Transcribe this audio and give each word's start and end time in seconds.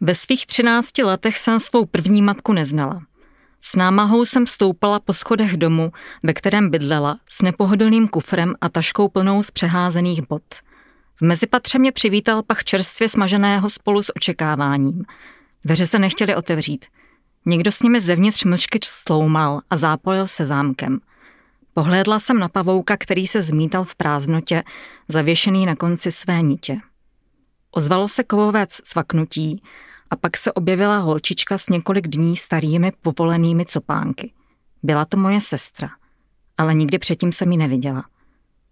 Ve 0.00 0.14
svých 0.14 0.46
třinácti 0.46 1.02
letech 1.02 1.38
jsem 1.38 1.60
svou 1.60 1.84
první 1.84 2.22
matku 2.22 2.52
neznala. 2.52 3.02
S 3.60 3.76
námahou 3.76 4.24
jsem 4.24 4.46
stoupala 4.46 5.00
po 5.00 5.12
schodech 5.12 5.56
domu, 5.56 5.92
ve 6.22 6.34
kterém 6.34 6.70
bydlela, 6.70 7.18
s 7.28 7.42
nepohodlným 7.42 8.08
kufrem 8.08 8.54
a 8.60 8.68
taškou 8.68 9.08
plnou 9.08 9.42
z 9.42 9.50
přeházených 9.50 10.28
bot. 10.28 10.42
V 11.16 11.22
mezipatře 11.22 11.78
mě 11.78 11.92
přivítal 11.92 12.42
pach 12.42 12.64
čerstvě 12.64 13.08
smaženého 13.08 13.70
spolu 13.70 14.02
s 14.02 14.16
očekáváním. 14.16 15.04
Dveře 15.64 15.86
se 15.86 15.98
nechtěly 15.98 16.36
otevřít. 16.36 16.86
Někdo 17.46 17.72
s 17.72 17.82
nimi 17.82 18.00
zevnitř 18.00 18.44
mlčky 18.44 18.78
sloumal 18.82 19.60
a 19.70 19.76
zápojil 19.76 20.26
se 20.26 20.46
zámkem. 20.46 21.00
Pohlédla 21.74 22.20
jsem 22.20 22.38
na 22.38 22.48
pavouka, 22.48 22.96
který 22.96 23.26
se 23.26 23.42
zmítal 23.42 23.84
v 23.84 23.94
prázdnotě, 23.94 24.62
zavěšený 25.08 25.66
na 25.66 25.76
konci 25.76 26.12
své 26.12 26.42
nitě. 26.42 26.76
Ozvalo 27.70 28.08
se 28.08 28.24
kovovec 28.24 28.80
svaknutí 28.84 29.62
a 30.10 30.16
pak 30.16 30.36
se 30.36 30.52
objevila 30.52 30.98
holčička 30.98 31.58
s 31.58 31.68
několik 31.68 32.08
dní 32.08 32.36
starými 32.36 32.92
povolenými 33.02 33.66
copánky. 33.66 34.32
Byla 34.82 35.04
to 35.04 35.16
moje 35.16 35.40
sestra, 35.40 35.90
ale 36.58 36.74
nikdy 36.74 36.98
předtím 36.98 37.32
jsem 37.32 37.52
ji 37.52 37.58
neviděla. 37.58 38.04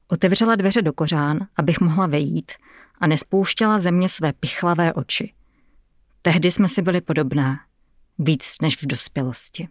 Otevřela 0.09 0.56
dveře 0.56 0.83
do 0.83 0.92
kořán, 0.92 1.38
abych 1.56 1.80
mohla 1.80 2.06
vejít 2.06 2.52
a 3.01 3.06
nespouštěla 3.06 3.78
ze 3.78 3.91
mě 3.91 4.09
své 4.09 4.33
pichlavé 4.33 4.92
oči. 4.92 5.34
Tehdy 6.23 6.51
jsme 6.51 6.69
si 6.69 6.83
byli 6.83 7.01
podobné, 7.01 7.59
víc 8.19 8.55
než 8.62 8.83
v 8.83 8.86
dospělosti. 8.86 9.69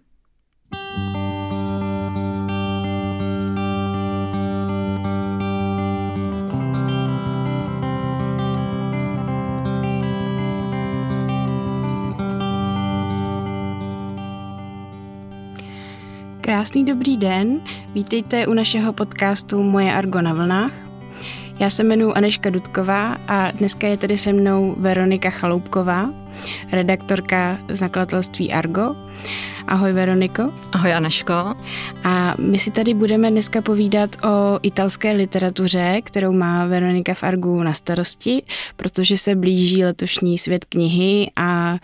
Krásný 16.48 16.86
dobrý 16.86 17.18
den, 17.18 17.62
vítejte 17.94 18.48
u 18.48 18.54
našeho 18.54 18.94
podcastu 18.94 19.64
Moje 19.64 19.94
Argo 19.94 20.22
na 20.22 20.34
vlnách. 20.34 20.72
Já 21.60 21.70
se 21.70 21.84
jmenuji 21.84 22.14
Aneška 22.14 22.50
Dudková 22.50 23.18
a 23.28 23.52
dneska 23.52 23.88
je 23.88 23.98
tady 23.98 24.18
se 24.18 24.34
mnou 24.34 24.76
Veronika 24.78 25.30
Chaloupková, 25.30 26.10
redaktorka 26.72 27.60
z 27.70 27.82
nakladatelství 27.82 28.54
Argo. 28.54 28.96
Ahoj 29.68 29.94
Veroniko. 29.94 30.54
Ahoj 30.72 30.94
Aneško. 30.94 31.34
A 32.04 32.36
my 32.40 32.60
si 32.60 32.72
tady 32.72 32.94
budeme 32.94 33.32
dneska 33.32 33.62
povídat 33.62 34.16
o 34.24 34.60
italské 34.62 35.12
literatuře, 35.12 36.02
kterou 36.04 36.32
má 36.32 36.66
Veronika 36.66 37.14
v 37.14 37.24
Argu 37.24 37.64
na 37.64 37.74
starosti, 37.74 38.44
protože 38.76 39.18
se 39.18 39.36
blíží 39.36 39.86
letošní 39.86 40.38
svět 40.38 40.66
knihy 40.66 41.32
a 41.36 41.76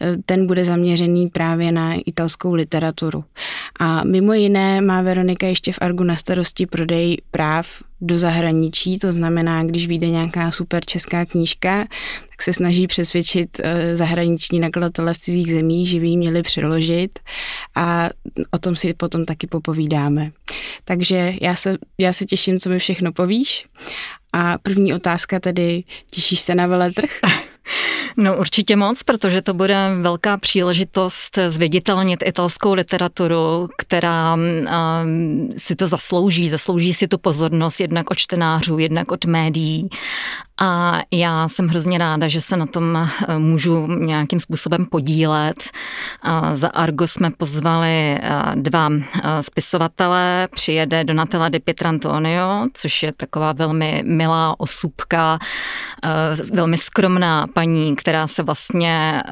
e, 0.00 0.16
ten 0.26 0.46
bude 0.46 0.64
zaměřený 0.64 1.28
právě 1.28 1.72
na 1.72 1.94
italskou 2.06 2.54
literaturu. 2.54 3.24
A 3.80 4.04
mimo 4.04 4.32
jiné 4.32 4.80
má 4.80 5.02
Veronika 5.02 5.46
ještě 5.46 5.72
v 5.72 5.78
Argu 5.80 6.04
na 6.04 6.16
starosti 6.16 6.66
prodej 6.66 7.16
práv 7.30 7.82
do 8.00 8.18
zahraničí, 8.18 8.98
to 8.98 9.12
znamená, 9.12 9.64
když 9.64 9.88
vyjde 9.88 10.08
nějaká 10.08 10.50
super 10.50 10.84
česká 10.84 11.26
knížka, 11.26 11.86
se 12.44 12.52
snaží 12.52 12.86
přesvědčit 12.86 13.60
eh, 13.60 13.96
zahraniční 13.96 14.60
nakladatele 14.60 15.14
v 15.14 15.18
cizích 15.18 15.50
zemích, 15.50 15.88
že 15.88 16.00
by 16.00 16.08
ji 16.08 16.16
měli 16.16 16.42
přeložit 16.42 17.18
a 17.74 18.10
o 18.50 18.58
tom 18.58 18.76
si 18.76 18.94
potom 18.94 19.24
taky 19.24 19.46
popovídáme. 19.46 20.30
Takže 20.84 21.34
já 21.40 21.54
se, 21.54 21.76
já 21.98 22.12
se 22.12 22.24
těším, 22.24 22.58
co 22.58 22.70
mi 22.70 22.78
všechno 22.78 23.12
povíš. 23.12 23.66
A 24.32 24.58
první 24.58 24.94
otázka 24.94 25.40
tedy, 25.40 25.84
těšíš 26.10 26.40
se 26.40 26.54
na 26.54 26.66
veletrh? 26.66 27.10
No 28.16 28.36
určitě 28.36 28.76
moc, 28.76 29.02
protože 29.02 29.42
to 29.42 29.54
bude 29.54 29.76
velká 30.00 30.36
příležitost 30.36 31.38
zviditelnit 31.48 32.22
italskou 32.26 32.74
literaturu, 32.74 33.68
která 33.78 34.38
si 35.56 35.76
to 35.76 35.86
zaslouží, 35.86 36.50
zaslouží 36.50 36.94
si 36.94 37.08
tu 37.08 37.18
pozornost 37.18 37.80
jednak 37.80 38.10
od 38.10 38.18
čtenářů, 38.18 38.78
jednak 38.78 39.12
od 39.12 39.24
médií 39.24 39.88
a 40.60 41.00
já 41.10 41.48
jsem 41.48 41.68
hrozně 41.68 41.98
ráda, 41.98 42.28
že 42.28 42.40
se 42.40 42.56
na 42.56 42.66
tom 42.66 42.96
eh, 42.96 43.38
můžu 43.38 43.86
nějakým 43.86 44.40
způsobem 44.40 44.86
podílet. 44.86 45.56
Za 46.52 46.68
Argo 46.68 47.06
jsme 47.06 47.30
pozvali 47.30 47.88
eh, 47.90 48.42
dva 48.54 48.90
eh, 48.92 49.42
spisovatele. 49.42 50.48
Přijede 50.54 51.04
Donatella 51.04 51.48
de 51.48 51.60
Pietrantonio, 51.60 52.66
což 52.74 53.02
je 53.02 53.12
taková 53.12 53.52
velmi 53.52 54.02
milá 54.06 54.60
osůbka, 54.60 55.38
velmi 56.52 56.76
skromná 56.76 57.46
paní, 57.54 57.96
která 57.96 58.26
se 58.26 58.42
vlastně, 58.42 59.22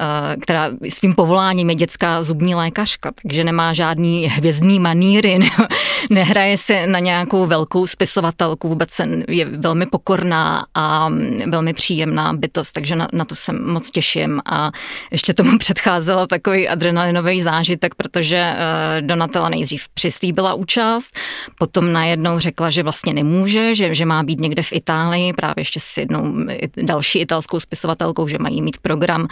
která 0.41 0.69
svým 0.89 1.15
povoláním 1.15 1.69
je 1.69 1.75
dětská 1.75 2.23
zubní 2.23 2.55
lékařka, 2.55 3.11
takže 3.21 3.43
nemá 3.43 3.73
žádný 3.73 4.27
hvězdný 4.27 4.79
maníry, 4.79 5.39
nehraje 6.09 6.57
se 6.57 6.87
na 6.87 6.99
nějakou 6.99 7.45
velkou 7.45 7.87
spisovatelku, 7.87 8.69
vůbec 8.69 8.89
je 9.27 9.45
velmi 9.45 9.85
pokorná 9.85 10.65
a 10.75 11.09
velmi 11.47 11.73
příjemná 11.73 12.33
bytost, 12.33 12.71
takže 12.71 12.95
na, 12.95 13.07
na 13.13 13.25
to 13.25 13.35
se 13.35 13.53
moc 13.53 13.91
těším. 13.91 14.41
A 14.45 14.71
ještě 15.11 15.33
tomu 15.33 15.57
předcházelo 15.57 16.27
takový 16.27 16.69
adrenalinový 16.69 17.41
zážitek, 17.41 17.95
protože 17.95 18.37
eh, 18.37 19.01
Donatella 19.01 19.49
nejdřív 19.49 19.89
přislíbila 19.89 20.53
účast, 20.53 21.17
potom 21.57 21.93
najednou 21.93 22.39
řekla, 22.39 22.69
že 22.69 22.83
vlastně 22.83 23.13
nemůže, 23.13 23.75
že, 23.75 23.95
že 23.95 24.05
má 24.05 24.23
být 24.23 24.39
někde 24.39 24.61
v 24.61 24.73
Itálii, 24.73 25.33
právě 25.33 25.61
ještě 25.61 25.79
s 25.79 25.97
jednou 25.97 26.33
další 26.81 27.19
italskou 27.19 27.59
spisovatelkou, 27.59 28.12
že 28.27 28.37
mají 28.39 28.61
mít 28.61 28.77
program 28.77 29.27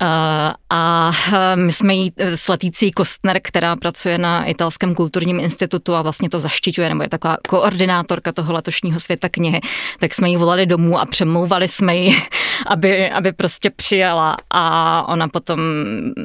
a 0.00 1.10
eh, 1.32 1.56
my 1.56 1.72
jsme 1.72 1.94
jí 1.94 2.12
eh, 2.16 2.36
s 2.36 2.48
Letící 2.48 2.90
Kostner, 2.90 3.40
která 3.42 3.76
pracuje 3.76 4.18
na 4.18 4.44
Italském 4.44 4.94
kulturním 4.94 5.40
institutu 5.40 5.94
a 5.94 6.02
vlastně 6.02 6.30
to 6.30 6.38
zaštiťuje, 6.38 6.88
nebo 6.88 7.02
je 7.02 7.08
taková 7.08 7.36
koordinátorka 7.48 8.32
toho 8.32 8.52
letošního 8.52 9.00
světa 9.00 9.28
knihy, 9.28 9.60
tak 10.00 10.14
jsme 10.14 10.28
jí 10.28 10.36
volali 10.36 10.66
domů 10.66 10.98
a 10.98 11.06
přemlouvali 11.06 11.68
jsme 11.68 11.96
ji, 11.96 12.16
aby, 12.66 13.10
aby 13.10 13.32
prostě 13.32 13.70
přijela 13.70 14.36
a 14.50 15.04
ona 15.08 15.28
potom 15.28 15.60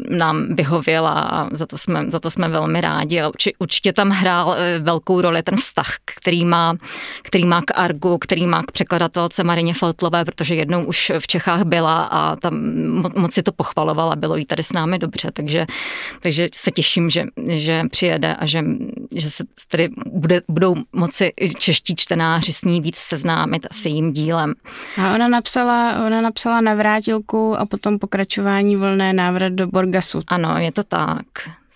nám 0.09 0.55
vyhověla 0.55 1.11
a 1.11 1.55
za 1.55 1.65
to 1.65 1.77
jsme, 1.77 2.05
za 2.11 2.19
to 2.19 2.31
jsme 2.31 2.49
velmi 2.49 2.81
rádi. 2.81 3.21
A 3.21 3.31
určitě 3.59 3.93
tam 3.93 4.09
hrál 4.09 4.55
velkou 4.79 5.21
roli 5.21 5.43
ten 5.43 5.57
vztah, 5.57 5.95
který 6.05 6.45
má, 6.45 6.75
který 7.23 7.45
má 7.45 7.61
k 7.61 7.71
Argu, 7.75 8.17
který 8.17 8.47
má 8.47 8.63
k 8.63 8.71
překladatelce 8.71 9.43
Marině 9.43 9.73
Feltlové, 9.73 10.25
protože 10.25 10.55
jednou 10.55 10.83
už 10.85 11.11
v 11.19 11.27
Čechách 11.27 11.63
byla 11.63 12.03
a 12.03 12.35
tam 12.35 12.53
moc 13.15 13.33
si 13.33 13.43
to 13.43 13.51
pochvalovala, 13.67 14.15
bylo 14.15 14.35
jí 14.35 14.45
tady 14.45 14.63
s 14.63 14.73
námi 14.73 14.99
dobře, 14.99 15.31
takže, 15.33 15.65
takže 16.21 16.49
se 16.55 16.71
těším, 16.71 17.09
že, 17.09 17.23
že 17.47 17.83
přijede 17.91 18.35
a 18.35 18.45
že, 18.45 18.63
že 19.15 19.31
se 19.31 19.43
tady 19.71 19.89
bude, 20.05 20.41
budou 20.47 20.75
moci 20.93 21.33
čeští 21.57 21.95
čtenáři 21.95 22.53
s 22.53 22.63
ní 22.63 22.81
víc 22.81 22.95
seznámit 22.95 23.65
a 23.65 23.73
se 23.73 23.89
jím 23.89 24.13
dílem. 24.13 24.53
A 25.03 25.15
ona 25.15 25.27
napsala, 25.27 26.05
ona 26.05 26.21
napsala 26.21 26.61
navrátilku 26.61 27.59
a 27.59 27.65
potom 27.65 27.99
pokračování 27.99 28.75
volné 28.75 29.13
návrat 29.13 29.53
do 29.53 29.67
Borgasu. 29.67 30.21
Ano, 30.27 30.57
je 30.57 30.71
to 30.71 30.83
tak 30.83 31.25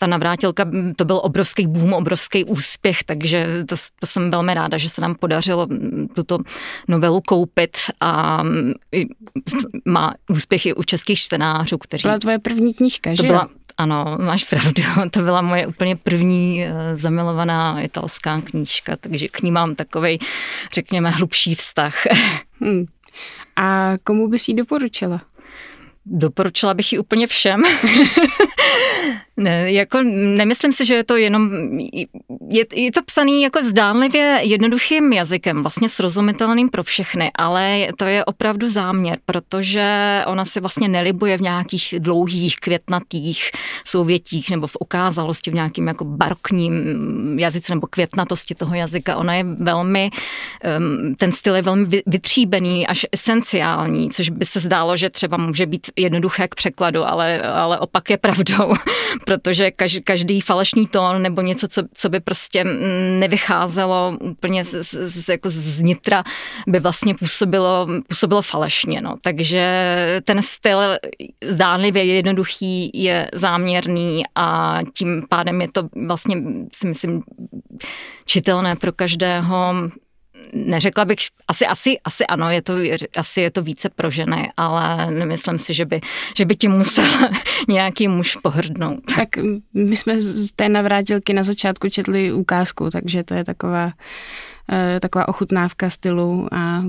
ta 0.01 0.07
navrátilka, 0.07 0.65
to 0.95 1.05
byl 1.05 1.19
obrovský 1.23 1.67
boom, 1.67 1.93
obrovský 1.93 2.45
úspěch, 2.45 3.03
takže 3.03 3.63
to, 3.65 3.75
to 3.99 4.07
jsem 4.07 4.31
velmi 4.31 4.53
ráda, 4.53 4.77
že 4.77 4.89
se 4.89 5.01
nám 5.01 5.15
podařilo 5.15 5.67
tuto 6.15 6.37
novelu 6.87 7.21
koupit 7.21 7.77
a 7.99 8.43
má 9.85 10.13
úspěchy 10.29 10.73
u 10.73 10.83
českých 10.83 11.19
čtenářů, 11.19 11.77
kteří... 11.77 12.01
Byla 12.01 12.19
tvoje 12.19 12.39
první 12.39 12.73
knížka, 12.73 13.09
to 13.09 13.15
že 13.15 13.27
byla, 13.27 13.49
ano, 13.77 14.17
máš 14.19 14.43
pravdu. 14.43 14.83
To 15.11 15.19
byla 15.21 15.41
moje 15.41 15.67
úplně 15.67 15.95
první 15.95 16.65
eh, 16.65 16.97
zamilovaná 16.97 17.81
italská 17.81 18.41
knížka, 18.41 18.95
takže 18.95 19.27
k 19.27 19.41
ní 19.41 19.51
mám 19.51 19.75
takový, 19.75 20.19
řekněme, 20.73 21.09
hlubší 21.09 21.55
vztah. 21.55 21.95
Hmm. 22.63 22.85
A 23.55 23.93
komu 24.03 24.27
bys 24.27 24.47
ji 24.47 24.53
doporučila? 24.53 25.21
Doporučila 26.05 26.73
bych 26.73 26.93
ji 26.93 26.99
úplně 26.99 27.27
všem. 27.27 27.61
Ne, 29.37 29.71
jako 29.71 30.01
nemyslím 30.13 30.71
si, 30.71 30.85
že 30.85 30.93
je 30.93 31.03
to 31.03 31.17
jenom, 31.17 31.51
je, 32.49 32.65
je 32.75 32.91
to 32.91 33.03
psaný 33.03 33.41
jako 33.41 33.63
zdánlivě 33.63 34.39
jednoduchým 34.41 35.13
jazykem, 35.13 35.63
vlastně 35.63 35.89
srozumitelným 35.89 36.69
pro 36.69 36.83
všechny, 36.83 37.31
ale 37.35 37.87
to 37.97 38.05
je 38.05 38.25
opravdu 38.25 38.69
záměr, 38.69 39.17
protože 39.25 40.21
ona 40.27 40.45
si 40.45 40.59
vlastně 40.59 40.87
nelibuje 40.87 41.37
v 41.37 41.41
nějakých 41.41 41.95
dlouhých, 41.99 42.55
květnatých 42.55 43.51
souvětích 43.85 44.49
nebo 44.49 44.67
v 44.67 44.75
okázalosti, 44.75 45.51
v 45.51 45.53
nějakým 45.53 45.87
jako 45.87 46.05
barokním 46.05 46.73
jazyce 47.39 47.75
nebo 47.75 47.87
květnatosti 47.87 48.55
toho 48.55 48.75
jazyka. 48.75 49.15
Ona 49.15 49.33
je 49.33 49.43
velmi, 49.43 50.09
ten 51.17 51.31
styl 51.31 51.55
je 51.55 51.61
velmi 51.61 52.01
vytříbený, 52.05 52.87
až 52.87 53.05
esenciální, 53.11 54.09
což 54.09 54.29
by 54.29 54.45
se 54.45 54.59
zdálo, 54.59 54.97
že 54.97 55.09
třeba 55.09 55.37
může 55.37 55.65
být 55.65 55.87
jednoduché 55.95 56.47
k 56.47 56.55
překladu, 56.55 57.03
ale, 57.03 57.41
ale 57.41 57.79
opak 57.79 58.09
je 58.09 58.17
pravdou 58.51 58.73
protože 59.25 59.71
každý 60.03 60.41
falešný 60.41 60.87
tón 60.87 61.21
nebo 61.21 61.41
něco, 61.41 61.67
co, 61.67 61.81
co 61.93 62.09
by 62.09 62.19
prostě 62.19 62.63
nevycházelo 63.19 64.17
úplně 64.19 64.65
z, 64.65 64.83
z, 64.83 65.29
jako 65.29 65.49
z 65.49 65.81
nitra, 65.81 66.23
by 66.67 66.79
vlastně 66.79 67.15
působilo, 67.15 67.87
působilo 68.07 68.41
falešně. 68.41 69.01
No. 69.01 69.15
Takže 69.21 70.21
ten 70.23 70.41
styl 70.41 70.79
zdánlivě 71.43 72.03
jednoduchý 72.03 72.91
je 72.93 73.29
záměrný 73.33 74.23
a 74.35 74.79
tím 74.93 75.23
pádem 75.29 75.61
je 75.61 75.67
to 75.71 75.89
vlastně, 76.07 76.37
si 76.73 76.87
myslím, 76.87 77.23
čitelné 78.25 78.75
pro 78.75 78.91
každého 78.91 79.73
neřekla 80.53 81.05
bych, 81.05 81.17
asi, 81.47 81.65
asi, 81.65 81.99
asi 82.03 82.27
ano, 82.27 82.49
je 82.49 82.61
to, 82.61 82.73
asi 83.17 83.41
je 83.41 83.51
to 83.51 83.61
více 83.61 83.89
pro 83.89 84.09
ženy, 84.09 84.51
ale 84.57 85.11
nemyslím 85.11 85.59
si, 85.59 85.73
že 85.73 85.85
by, 85.85 86.01
že 86.37 86.45
by 86.45 86.55
tím 86.55 86.71
musel 86.71 87.05
nějaký 87.67 88.07
muž 88.07 88.35
pohrdnout. 88.35 88.99
Tak 89.15 89.29
my 89.73 89.95
jsme 89.95 90.21
z 90.21 90.51
té 90.51 90.69
navrátilky 90.69 91.33
na 91.33 91.43
začátku 91.43 91.89
četli 91.89 92.31
ukázku, 92.31 92.89
takže 92.89 93.23
to 93.23 93.33
je 93.33 93.43
taková 93.43 93.91
Eh, 94.73 94.99
taková 94.99 95.27
ochutnávka 95.27 95.89
stylu 95.89 96.47
a 96.51 96.83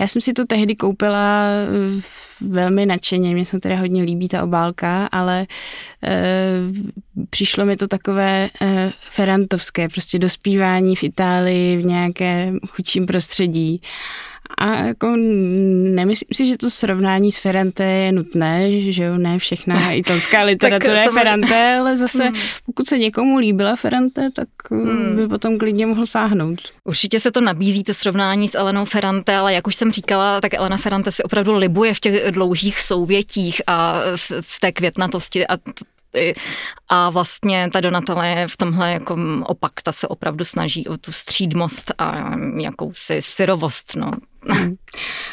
já 0.00 0.06
jsem 0.06 0.22
si 0.22 0.32
to 0.32 0.44
tehdy 0.44 0.76
koupila 0.76 1.44
eh, 1.48 2.02
velmi 2.40 2.86
nadšeně, 2.86 3.34
mně 3.34 3.44
se 3.44 3.60
teda 3.60 3.76
hodně 3.76 4.02
líbí 4.02 4.28
ta 4.28 4.42
obálka, 4.42 5.06
ale 5.06 5.46
e, 6.04 6.26
přišlo 7.30 7.64
mi 7.64 7.76
to 7.76 7.88
takové 7.88 8.50
e, 8.62 8.92
ferantovské, 9.10 9.88
prostě 9.88 10.18
dospívání 10.18 10.96
v 10.96 11.02
Itálii 11.02 11.76
v 11.76 11.84
nějakém 11.84 12.58
chudším 12.68 13.06
prostředí 13.06 13.82
a 14.58 14.76
jako 14.76 15.16
nemyslím 15.94 16.28
si, 16.34 16.46
že 16.46 16.56
to 16.56 16.70
srovnání 16.70 17.32
s 17.32 17.38
Ferrante 17.38 17.84
je 17.84 18.12
nutné, 18.12 18.82
že 18.92 19.04
jo, 19.04 19.16
ne 19.16 19.38
všechna 19.38 19.92
italská 19.92 20.42
literatura 20.42 21.02
je 21.02 21.10
Ferrante, 21.10 21.76
ale 21.80 21.96
zase 21.96 22.24
hmm. 22.24 22.34
pokud 22.66 22.88
se 22.88 22.98
někomu 22.98 23.38
líbila 23.38 23.76
Ferrante, 23.76 24.30
tak 24.30 24.48
hmm. 24.70 25.16
by 25.16 25.28
potom 25.28 25.58
klidně 25.58 25.86
mohl 25.86 26.06
sáhnout. 26.06 26.60
Určitě 26.84 27.20
se 27.20 27.30
to 27.30 27.40
nabízí, 27.40 27.84
to 27.84 27.94
srovnání 27.94 28.48
s 28.48 28.54
Elenou 28.54 28.84
Ferrante, 28.84 29.36
ale 29.36 29.54
jak 29.54 29.66
už 29.66 29.76
jsem 29.76 29.92
říkala, 29.92 30.40
tak 30.40 30.54
Elena 30.54 30.76
Ferrante 30.76 31.12
si 31.12 31.22
opravdu 31.22 31.54
libuje 31.54 31.94
v 31.94 32.00
těch 32.00 32.32
dlouhých 32.32 32.80
souvětích 32.80 33.62
a 33.66 34.00
v, 34.16 34.32
v 34.40 34.60
té 34.60 34.72
květnatosti 34.72 35.46
a 35.46 35.56
a 36.88 37.10
vlastně 37.10 37.70
ta 37.72 37.80
Donatella 37.80 38.24
je 38.24 38.48
v 38.48 38.56
tomhle 38.56 38.92
jako 38.92 39.16
opak, 39.44 39.72
ta 39.82 39.92
se 39.92 40.08
opravdu 40.08 40.44
snaží 40.44 40.88
o 40.88 40.96
tu 40.96 41.12
střídmost 41.12 41.92
a 41.98 42.36
jakousi 42.60 43.22
syrovost, 43.22 43.96
no. 43.96 44.10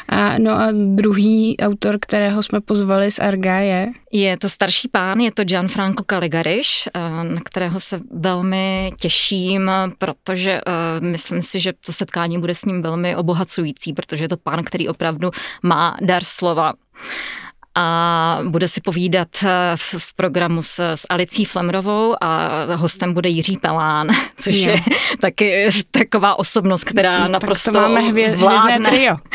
A, 0.08 0.38
no 0.38 0.50
a 0.52 0.68
druhý 0.72 1.56
autor, 1.60 1.98
kterého 2.00 2.42
jsme 2.42 2.60
pozvali 2.60 3.10
z 3.10 3.18
Arga 3.18 3.56
je? 3.56 3.92
Je 4.12 4.36
to 4.36 4.48
starší 4.48 4.88
pán, 4.88 5.20
je 5.20 5.32
to 5.32 5.44
Gianfranco 5.44 6.04
Caligariš, 6.10 6.88
eh, 6.94 7.00
na 7.24 7.40
kterého 7.44 7.80
se 7.80 8.00
velmi 8.10 8.92
těším, 9.00 9.70
protože 9.98 10.60
uh, 10.66 11.06
myslím 11.06 11.42
si, 11.42 11.60
že 11.60 11.72
to 11.86 11.92
setkání 11.92 12.38
bude 12.38 12.54
s 12.54 12.64
ním 12.64 12.82
velmi 12.82 13.16
obohacující, 13.16 13.92
protože 13.92 14.24
je 14.24 14.28
to 14.28 14.36
pán, 14.36 14.64
který 14.64 14.88
opravdu 14.88 15.30
má 15.62 15.96
dar 16.00 16.24
slova 16.24 16.72
a 17.76 18.38
bude 18.48 18.68
si 18.68 18.80
povídat 18.80 19.28
eh, 19.44 19.76
v, 19.76 19.94
v 19.98 20.14
programu 20.14 20.62
s, 20.62 20.78
s 20.78 21.06
Alicí 21.08 21.44
Flemrovou 21.44 22.14
a 22.20 22.50
hostem 22.74 23.14
bude 23.14 23.28
Jiří 23.28 23.56
Pelán, 23.56 24.08
což 24.40 24.56
je, 24.56 24.72
je 24.72 24.80
taky 25.20 25.68
taková 25.90 26.38
osobnost, 26.38 26.84
která 26.84 27.26
no, 27.26 27.28
naprosto 27.28 27.72
tak 27.72 27.82
to 27.82 27.88
máme 27.88 28.00
hvě, 28.00 28.36
vládne. 28.36 28.90
Trio. 28.90 29.16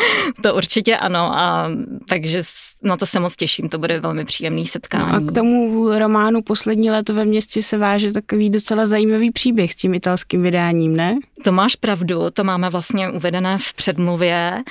To 0.42 0.54
určitě 0.54 0.96
ano, 0.96 1.38
a 1.38 1.70
takže 2.08 2.42
na 2.82 2.96
to 2.96 3.06
se 3.06 3.20
moc 3.20 3.36
těším, 3.36 3.68
to 3.68 3.78
bude 3.78 4.00
velmi 4.00 4.24
příjemný 4.24 4.66
setkání. 4.66 5.06
No 5.12 5.14
a 5.14 5.20
k 5.20 5.32
tomu 5.32 5.88
románu 5.98 6.42
Poslední 6.42 6.90
léto 6.90 7.14
ve 7.14 7.24
městě 7.24 7.62
se 7.62 7.78
váže 7.78 8.12
takový 8.12 8.50
docela 8.50 8.86
zajímavý 8.86 9.30
příběh 9.30 9.72
s 9.72 9.76
tím 9.76 9.94
italským 9.94 10.42
vydáním, 10.42 10.96
ne? 10.96 11.18
To 11.44 11.52
máš 11.52 11.76
pravdu, 11.76 12.30
to 12.30 12.44
máme 12.44 12.70
vlastně 12.70 13.10
uvedené 13.10 13.58
v 13.58 13.74
předmluvě. 13.74 14.62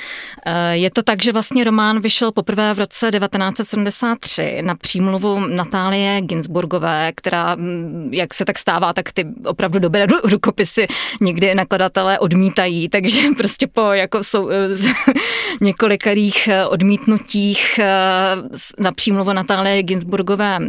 Eh, 0.46 0.76
je 0.78 0.92
to 0.92 1.04
tak, 1.04 1.24
že 1.24 1.32
vlastně 1.32 1.64
román 1.64 2.00
vyšel 2.00 2.32
poprvé 2.32 2.74
v 2.74 2.80
roce 2.80 3.12
1973 3.64 4.62
na 4.62 4.76
přímluvu 4.76 5.40
Natálie 5.40 6.22
Ginsburgové, 6.22 7.12
která, 7.16 7.56
mm, 7.56 8.10
jak 8.14 8.34
se 8.34 8.46
tak 8.46 8.60
stává, 8.60 8.94
tak 8.94 9.12
ty 9.12 9.26
opravdu 9.46 9.80
dobré 9.80 10.08
rukopisy 10.24 10.88
někdy 11.22 11.56
nakladatelé 11.56 12.20
odmítají, 12.20 12.90
takže 12.90 13.22
prostě 13.38 13.68
po 13.68 13.82
jako 13.82 14.22
eh, 14.52 14.94
několikarých 15.62 16.48
eh, 16.48 16.66
odmítnutích 16.66 17.80
na 18.80 18.92
přímluvu 18.92 19.34
Natálie 19.34 19.84
Ginsburgové 19.84 20.60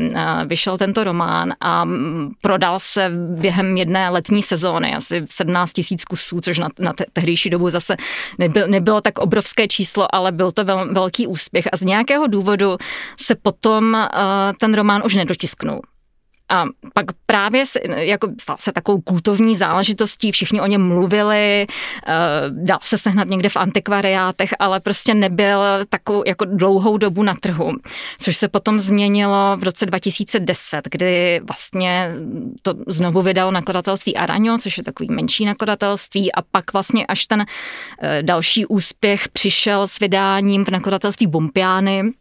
vyšel 0.46 0.78
tento 0.78 1.04
román 1.04 1.52
a 1.60 1.84
mm, 1.84 2.32
prodal 2.42 2.78
se 2.78 3.10
během 3.40 3.76
jedné 3.76 4.08
letní 4.08 4.42
sezóny 4.42 4.94
asi 4.94 5.24
17 5.30 5.72
tisíc 5.72 6.04
kusů, 6.04 6.40
což 6.40 6.58
na, 6.58 6.68
na 6.78 6.92
te, 6.92 7.04
tehdejší 7.12 7.50
dobu 7.50 7.70
zase 7.70 7.96
nebyl, 8.38 8.68
nebylo 8.68 9.00
tak 9.00 9.18
obrovské 9.18 9.68
číslo, 9.68 10.14
ale 10.14 10.32
byl 10.32 10.52
to 10.52 10.64
vel, 10.64 10.88
velký 10.92 11.26
úspěch. 11.26 11.68
A 11.72 11.76
z 11.76 11.82
nějakého 11.82 12.26
důvodu 12.26 12.76
se 13.20 13.34
potom 13.34 13.94
uh, 13.94 14.08
ten 14.58 14.74
román 14.74 15.02
už 15.04 15.14
nedotisknul. 15.14 15.80
A 16.50 16.64
pak 16.94 17.06
právě 17.26 17.66
se, 17.66 17.80
jako 17.96 18.28
stal 18.40 18.56
se 18.60 18.72
takovou 18.72 19.00
kultovní 19.00 19.56
záležitostí, 19.56 20.32
všichni 20.32 20.60
o 20.60 20.66
něm 20.66 20.88
mluvili, 20.88 21.66
eh, 21.66 22.14
dal 22.48 22.78
se 22.82 22.98
sehnat 22.98 23.28
někde 23.28 23.48
v 23.48 23.56
antikvariátech, 23.56 24.54
ale 24.58 24.80
prostě 24.80 25.14
nebyl 25.14 25.62
takovou 25.88 26.22
jako 26.26 26.44
dlouhou 26.44 26.96
dobu 26.96 27.22
na 27.22 27.34
trhu, 27.34 27.72
což 28.18 28.36
se 28.36 28.48
potom 28.48 28.80
změnilo 28.80 29.56
v 29.56 29.62
roce 29.62 29.86
2010, 29.86 30.80
kdy 30.90 31.40
vlastně 31.48 32.12
to 32.62 32.74
znovu 32.86 33.22
vydalo 33.22 33.50
nakladatelství 33.50 34.16
Araňo, 34.16 34.58
což 34.58 34.78
je 34.78 34.84
takový 34.84 35.08
menší 35.10 35.44
nakladatelství 35.44 36.32
a 36.32 36.42
pak 36.42 36.72
vlastně 36.72 37.06
až 37.06 37.26
ten 37.26 37.44
eh, 38.02 38.22
další 38.22 38.66
úspěch 38.66 39.28
přišel 39.28 39.86
s 39.86 39.98
vydáním 39.98 40.64
v 40.64 40.68
nakladatelství 40.68 41.26
Bompiány, 41.26 42.12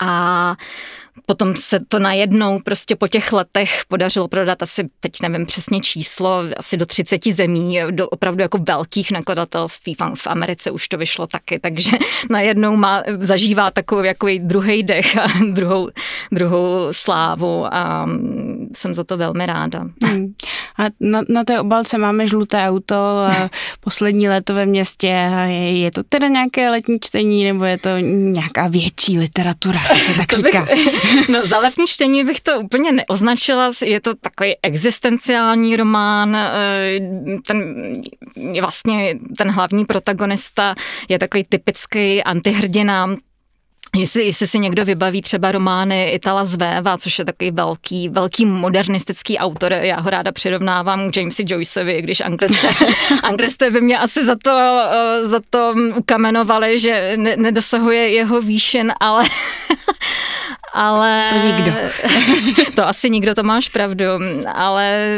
a 0.00 0.56
Potom 1.26 1.56
se 1.56 1.80
to 1.88 1.98
najednou 1.98 2.58
prostě 2.58 2.96
po 2.96 3.08
těch 3.08 3.32
letech 3.32 3.82
podařilo 3.88 4.28
prodat 4.28 4.62
asi, 4.62 4.88
teď 5.00 5.12
nevím 5.22 5.46
přesně 5.46 5.80
číslo, 5.80 6.42
asi 6.56 6.76
do 6.76 6.86
30 6.86 7.26
zemí, 7.26 7.78
do 7.90 8.08
opravdu 8.08 8.42
jako 8.42 8.58
velkých 8.58 9.10
nakladatelství. 9.10 9.96
V 10.14 10.26
Americe 10.26 10.70
už 10.70 10.88
to 10.88 10.98
vyšlo 10.98 11.26
taky, 11.26 11.58
takže 11.58 11.90
najednou 12.30 12.76
má, 12.76 13.02
zažívá 13.20 13.70
takový 13.70 14.06
jako 14.06 14.26
druhý 14.38 14.82
dech 14.82 15.16
a 15.16 15.26
druhou, 15.52 15.88
druhou 16.32 16.88
slávu 16.92 17.74
a 17.74 18.06
jsem 18.76 18.94
za 18.94 19.04
to 19.04 19.16
velmi 19.16 19.46
ráda. 19.46 19.84
Hmm. 20.04 20.34
A 20.78 20.82
na, 21.00 21.22
na 21.28 21.44
té 21.44 21.60
obalce 21.60 21.98
máme 21.98 22.26
žluté 22.26 22.58
auto 22.68 22.94
a 22.94 23.50
poslední 23.80 24.28
léto 24.28 24.54
ve 24.54 24.66
městě. 24.66 25.30
Je, 25.46 25.78
je 25.80 25.90
to 25.90 26.02
teda 26.02 26.28
nějaké 26.28 26.70
letní 26.70 27.00
čtení 27.00 27.44
nebo 27.44 27.64
je 27.64 27.78
to 27.78 27.88
nějaká 27.98 28.68
větší 28.68 29.18
literatura, 29.18 29.80
tak 30.16 30.32
říká? 30.32 30.66
No 31.28 31.46
za 31.46 31.58
letní 31.58 31.86
čtení 31.86 32.24
bych 32.24 32.40
to 32.40 32.60
úplně 32.60 32.92
neoznačila, 32.92 33.72
je 33.84 34.00
to 34.00 34.14
takový 34.14 34.54
existenciální 34.62 35.76
román, 35.76 36.36
eh, 36.36 37.00
ten 37.46 37.62
vlastně 38.60 39.18
ten 39.38 39.50
hlavní 39.50 39.84
protagonista 39.84 40.74
je 41.08 41.18
takový 41.18 41.44
typický 41.44 42.22
antihrdina, 42.22 43.16
Jestli, 43.96 44.24
jestli 44.24 44.46
si 44.46 44.58
někdo 44.58 44.84
vybaví 44.84 45.22
třeba 45.22 45.52
romány 45.52 46.10
Itala 46.10 46.44
Zvéva, 46.44 46.98
což 46.98 47.18
je 47.18 47.24
takový 47.24 47.50
velký, 47.50 48.08
velký 48.08 48.46
modernistický 48.46 49.38
autor, 49.38 49.72
já 49.72 50.00
ho 50.00 50.10
ráda 50.10 50.32
přirovnávám 50.32 51.10
k 51.10 51.16
Jamesi 51.16 51.44
Joyceovi, 51.46 52.02
když 52.02 52.20
anglisté, 52.20 52.68
anglisté 53.22 53.70
by 53.70 53.80
mě 53.80 53.98
asi 53.98 54.24
za 54.24 54.36
to, 54.44 54.50
eh, 54.50 55.26
za 55.26 55.40
to 55.50 55.74
ukamenovali, 55.96 56.78
že 56.78 57.12
ne, 57.16 57.36
nedosahuje 57.36 58.08
jeho 58.08 58.42
výšin, 58.42 58.92
ale 59.00 59.24
ale... 60.72 61.30
To 61.30 61.46
nikdo. 61.46 61.72
to 62.74 62.88
asi 62.88 63.10
nikdo, 63.10 63.34
to 63.34 63.42
máš 63.42 63.68
pravdu, 63.68 64.04
ale 64.54 65.08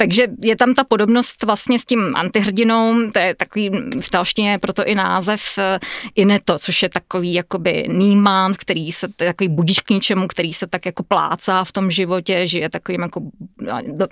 takže 0.00 0.26
je 0.42 0.56
tam 0.56 0.74
ta 0.74 0.84
podobnost 0.84 1.42
vlastně 1.42 1.78
s 1.78 1.84
tím 1.84 2.16
antihrdinou, 2.16 3.10
to 3.12 3.18
je 3.18 3.34
takový 3.34 3.70
v 4.00 4.10
talštině 4.10 4.58
proto 4.58 4.84
i 4.84 4.94
název 4.94 5.40
eh, 5.58 5.78
Ineto, 6.14 6.58
což 6.58 6.82
je 6.82 6.88
takový 6.88 7.34
jakoby 7.34 7.84
nímán, 7.88 8.54
který 8.54 8.92
se, 8.92 9.08
takový 9.08 9.48
budíš 9.48 9.78
k 9.78 9.90
ničemu, 9.90 10.28
který 10.28 10.52
se 10.52 10.66
tak 10.66 10.86
jako 10.86 11.02
plácá 11.02 11.64
v 11.64 11.72
tom 11.72 11.90
životě, 11.90 12.46
žije 12.46 12.70
takovým 12.70 13.00
jako 13.00 13.20
no, 13.60 14.06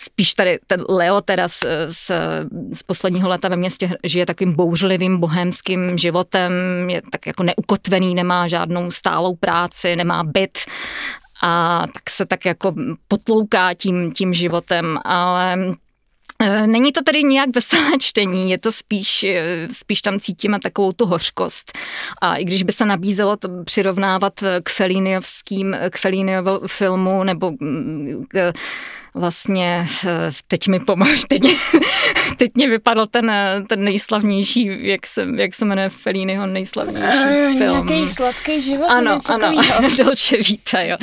spíš 0.00 0.34
tady 0.34 0.58
ten 0.66 0.84
Leo 0.88 1.20
teda 1.20 1.48
z, 1.48 1.64
z, 1.88 2.10
z 2.72 2.82
posledního 2.82 3.28
leta 3.28 3.48
ve 3.48 3.56
městě 3.56 3.90
žije 4.04 4.26
takovým 4.26 4.52
bouřlivým 4.52 5.18
bohemským 5.18 5.98
životem, 5.98 6.52
je 6.90 7.02
tak 7.12 7.26
jako 7.26 7.42
neukotvený, 7.42 8.14
nemá 8.14 8.48
žádnou 8.48 8.90
stálou 8.90 9.34
práci, 9.34 9.96
nemá 9.96 10.24
byt 10.24 10.58
a 11.42 11.84
tak 11.94 12.10
se 12.10 12.26
tak 12.26 12.44
jako 12.44 12.74
potlouká 13.08 13.74
tím, 13.74 14.12
tím 14.12 14.34
životem, 14.34 14.98
ale 15.04 15.56
Eh, 16.42 16.66
není 16.66 16.92
to 16.92 17.02
tedy 17.02 17.22
nějak 17.22 17.48
veselé 17.54 17.90
čtení, 17.98 18.50
je 18.50 18.58
to 18.58 18.72
spíš, 18.72 19.24
eh, 19.24 19.68
spíš 19.72 20.02
tam 20.02 20.20
cítíme 20.20 20.58
takovou 20.60 20.92
tu 20.92 21.06
hořkost. 21.06 21.78
A 22.20 22.36
i 22.36 22.44
když 22.44 22.62
by 22.62 22.72
se 22.72 22.84
nabízelo 22.84 23.36
to 23.36 23.48
přirovnávat 23.64 24.32
k 24.62 24.70
Feliniovským, 24.70 25.76
k 25.90 25.98
Feliniovo 25.98 26.60
filmu 26.66 27.24
nebo 27.24 27.52
mm, 27.60 28.24
k 28.28 28.52
vlastně, 29.18 29.86
eh, 30.06 30.30
teď 30.48 30.68
mi 30.68 30.80
pomož, 30.80 31.24
teď, 31.28 31.42
teď 32.36 32.50
mě 32.54 32.68
vypadl 32.68 33.06
ten, 33.06 33.30
eh, 33.30 33.62
ten 33.66 33.84
nejslavnější, 33.84 34.88
jak 34.88 35.06
se, 35.06 35.26
jak 35.36 35.54
se 35.54 35.64
jmenuje 35.64 35.88
Felliniho 35.88 36.46
nejslavnější 36.46 37.52
uh, 37.52 37.58
film. 37.58 37.86
Nějaký 37.86 38.08
sladký 38.08 38.60
život? 38.60 38.86
Ano, 38.88 39.20
ano, 39.28 39.52
Dolce 39.98 40.36
Vita, 40.36 40.80
jo. 40.80 40.96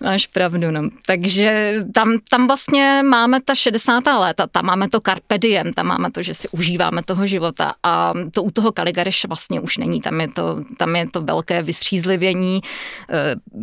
Máš 0.00 0.26
pravdu, 0.26 0.70
no. 0.70 0.88
Takže 1.06 1.74
tam, 1.94 2.18
tam 2.30 2.46
vlastně 2.46 3.02
máme 3.04 3.40
ta 3.40 3.54
60. 3.54 4.04
léta, 4.06 4.46
tam 4.46 4.64
máme 4.64 4.88
to 4.88 5.00
carpe 5.00 5.38
diem, 5.38 5.72
tam 5.72 5.86
máme 5.86 6.10
to, 6.10 6.22
že 6.22 6.34
si 6.34 6.48
užíváme 6.48 7.02
toho 7.02 7.26
života 7.26 7.74
a 7.82 8.12
to 8.32 8.42
u 8.42 8.50
toho 8.50 8.72
Kaligareše 8.72 9.28
vlastně 9.28 9.60
už 9.60 9.76
není, 9.76 10.00
tam 10.00 10.20
je 10.20 10.28
to, 10.28 10.60
tam 10.76 10.96
je 10.96 11.10
to 11.10 11.20
velké 11.22 11.62
vystřízlivění 11.62 12.60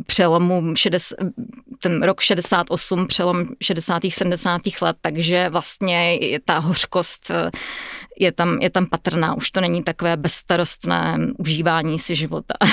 přelomu 0.05 0.75
60, 0.75 1.15
ten 1.79 2.03
rok 2.03 2.21
68, 2.21 3.07
přelom 3.07 3.45
60 3.61 3.94
70. 4.09 4.61
let, 4.81 4.95
takže 5.01 5.49
vlastně 5.49 6.19
ta 6.45 6.59
hořkost 6.59 7.31
eh, 7.31 7.51
je 8.19 8.31
tam, 8.31 8.57
je 8.61 8.69
tam 8.69 8.85
patrná. 8.85 9.37
Už 9.37 9.51
to 9.51 9.61
není 9.61 9.83
takové 9.83 10.17
bezstarostné 10.17 11.17
užívání 11.37 11.99
si 11.99 12.15
života. 12.15 12.53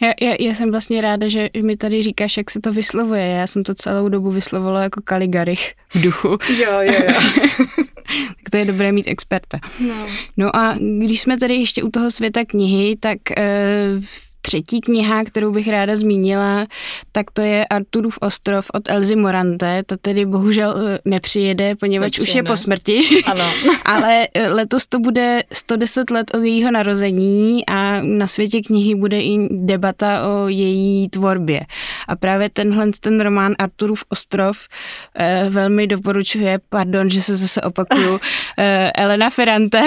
Já, 0.00 0.12
já, 0.20 0.36
já 0.40 0.54
jsem 0.54 0.70
vlastně 0.70 1.00
ráda, 1.00 1.28
že 1.28 1.48
mi 1.62 1.76
tady 1.76 2.02
říkáš, 2.02 2.36
jak 2.36 2.50
se 2.50 2.60
to 2.60 2.72
vyslovuje. 2.72 3.26
Já 3.26 3.46
jsem 3.46 3.62
to 3.62 3.74
celou 3.74 4.08
dobu 4.08 4.30
vyslovovala 4.30 4.82
jako 4.82 5.00
Kaligarich 5.04 5.74
v 5.94 6.00
duchu. 6.00 6.28
Jo, 6.28 6.80
jo, 6.80 6.92
jo. 7.08 7.14
tak 8.06 8.50
to 8.50 8.56
je 8.56 8.64
dobré 8.64 8.92
mít 8.92 9.08
experta. 9.08 9.58
No. 9.80 10.06
no 10.36 10.56
a 10.56 10.74
když 10.98 11.20
jsme 11.20 11.38
tady 11.38 11.54
ještě 11.54 11.82
u 11.82 11.90
toho 11.90 12.10
světa 12.10 12.44
knihy, 12.44 12.96
tak 13.00 13.18
uh, 13.38 14.04
Třetí 14.44 14.80
kniha, 14.80 15.24
kterou 15.24 15.52
bych 15.52 15.68
ráda 15.68 15.96
zmínila, 15.96 16.66
tak 17.12 17.30
to 17.30 17.42
je 17.42 17.66
Arturův 17.66 18.18
ostrov 18.20 18.70
od 18.74 18.88
Elzy 18.88 19.16
Morante. 19.16 19.82
Ta 19.86 19.96
tedy 19.96 20.26
bohužel 20.26 20.74
eh, 20.78 20.98
nepřijede, 21.04 21.74
poněvadž 21.74 22.18
už 22.18 22.34
je 22.34 22.42
po 22.42 22.56
smrti. 22.56 23.00
Ano. 23.26 23.44
Ale 23.84 24.28
eh, 24.34 24.48
letos 24.48 24.86
to 24.86 24.98
bude 24.98 25.42
110 25.52 26.10
let 26.10 26.34
od 26.34 26.42
jejího 26.42 26.70
narození 26.70 27.66
a 27.66 28.02
na 28.02 28.26
světě 28.26 28.60
knihy 28.60 28.94
bude 28.94 29.22
i 29.22 29.48
debata 29.50 30.28
o 30.28 30.48
její 30.48 31.08
tvorbě. 31.08 31.60
A 32.08 32.16
právě 32.16 32.50
tenhle 32.50 32.90
ten 33.00 33.20
román 33.20 33.54
Arturův 33.58 34.04
ostrov 34.08 34.68
eh, 35.14 35.46
velmi 35.50 35.86
doporučuje, 35.86 36.60
pardon, 36.68 37.10
že 37.10 37.22
se 37.22 37.36
zase 37.36 37.60
opakuju, 37.60 38.20
Elena 38.94 39.30
Ferrante. 39.30 39.82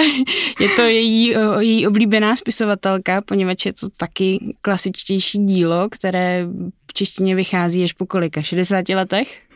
Je 0.60 0.68
to 0.68 0.82
její, 0.82 1.34
její 1.58 1.86
oblíbená 1.86 2.36
spisovatelka, 2.36 3.20
poněvadž 3.20 3.66
je 3.66 3.72
to 3.72 3.88
taky 3.96 4.45
klasičtější 4.62 5.38
dílo, 5.38 5.88
které 5.90 6.46
v 6.90 6.94
češtině 6.94 7.34
vychází 7.34 7.84
až 7.84 7.92
po 7.92 8.06
kolika? 8.06 8.42
60 8.42 8.88
letech? 8.88 9.46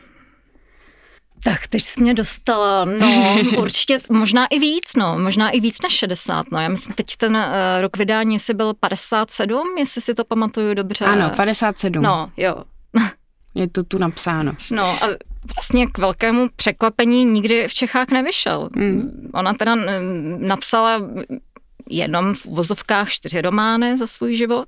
Tak 1.43 1.67
teď 1.67 1.83
jsi 1.83 2.01
mě 2.01 2.13
dostala, 2.13 2.85
no 2.85 3.37
určitě 3.57 3.99
možná 4.09 4.45
i 4.45 4.59
víc, 4.59 4.95
no, 4.97 5.19
možná 5.19 5.49
i 5.49 5.59
víc 5.59 5.81
než 5.81 5.93
60, 5.93 6.51
no, 6.51 6.59
já 6.59 6.69
myslím 6.69 6.95
teď 6.95 7.15
ten 7.17 7.35
uh, 7.35 7.41
rok 7.81 7.97
vydání 7.97 8.39
si 8.39 8.53
byl 8.53 8.73
57, 8.73 9.75
jestli 9.77 10.01
si 10.01 10.13
to 10.13 10.25
pamatuju 10.25 10.73
dobře. 10.73 11.05
Ano, 11.05 11.31
57. 11.35 12.03
No, 12.03 12.31
jo. 12.37 12.55
Je 13.55 13.69
to 13.69 13.83
tu 13.83 13.97
napsáno. 13.97 14.55
No 14.71 14.83
a 14.83 15.07
vlastně 15.55 15.87
k 15.87 15.97
velkému 15.97 16.49
překvapení 16.55 17.25
nikdy 17.25 17.67
v 17.67 17.73
Čechách 17.73 18.07
nevyšel. 18.09 18.69
Mm. 18.75 19.29
Ona 19.33 19.53
teda 19.53 19.75
napsala 20.37 21.01
jenom 21.91 22.33
v 22.33 22.45
vozovkách 22.45 23.09
čtyři 23.09 23.41
romány 23.41 23.97
za 23.97 24.07
svůj 24.07 24.35
život 24.35 24.67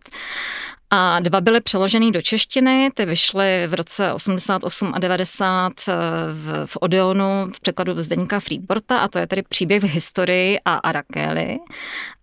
a 0.95 1.19
dva 1.19 1.41
byly 1.41 1.62
přeloženy 1.62 2.12
do 2.12 2.21
češtiny, 2.21 2.89
ty 2.93 3.05
vyšly 3.05 3.67
v 3.67 3.73
roce 3.73 4.13
88 4.13 4.91
a 4.95 5.00
90 5.00 5.73
eh, 5.88 5.93
v, 6.33 6.65
v 6.65 6.77
Odeonu 6.81 7.47
v 7.55 7.59
překladu 7.59 8.01
Zdeníka 8.01 8.39
Freeporta 8.39 8.97
a 8.97 9.07
to 9.07 9.19
je 9.19 9.27
tedy 9.27 9.43
příběh 9.50 9.83
v 9.83 9.88
historii 9.88 10.59
a 10.65 10.73
Arakeli, 10.73 11.57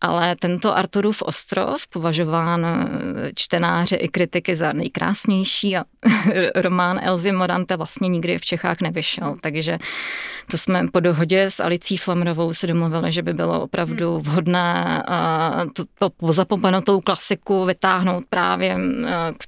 ale 0.00 0.36
tento 0.36 0.76
Arturův 0.76 1.22
ostrov 1.22 1.86
považován 1.86 2.66
eh, 2.66 3.30
čtenáři 3.34 3.96
i 3.96 4.08
kritiky 4.08 4.56
za 4.56 4.72
nejkrásnější 4.72 5.76
a 5.76 5.84
román 6.54 7.00
Elzy 7.02 7.32
Morante 7.32 7.76
vlastně 7.76 8.08
nikdy 8.08 8.38
v 8.38 8.44
Čechách 8.44 8.80
nevyšel, 8.80 9.36
takže 9.40 9.78
to 10.50 10.58
jsme 10.58 10.86
po 10.92 11.00
dohodě 11.00 11.50
s 11.50 11.60
Alicí 11.60 11.96
Flamrovou 11.96 12.52
si 12.52 12.66
domluvili, 12.66 13.12
že 13.12 13.22
by 13.22 13.32
bylo 13.34 13.60
opravdu 13.60 14.14
hmm. 14.14 14.22
vhodné 14.22 15.02
tu, 15.72 15.84
to 15.98 16.32
zapomenutou 16.32 17.00
klasiku 17.00 17.64
vytáhnout 17.64 18.24
právě 18.28 18.59
uh, 18.68 19.36
k, 19.38 19.44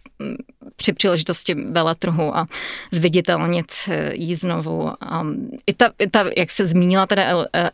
při 0.76 0.92
příležitosti 0.92 1.54
veletrhu 1.54 2.36
a 2.36 2.46
zviditelnit 2.92 3.66
eh, 3.88 4.14
jí 4.14 4.34
znovu. 4.34 4.88
A 4.88 5.26
i 5.66 5.72
ta, 5.72 5.90
i 5.98 6.10
ta, 6.10 6.24
jak 6.36 6.50
se 6.50 6.66
zmínila 6.66 7.06
teda 7.06 7.22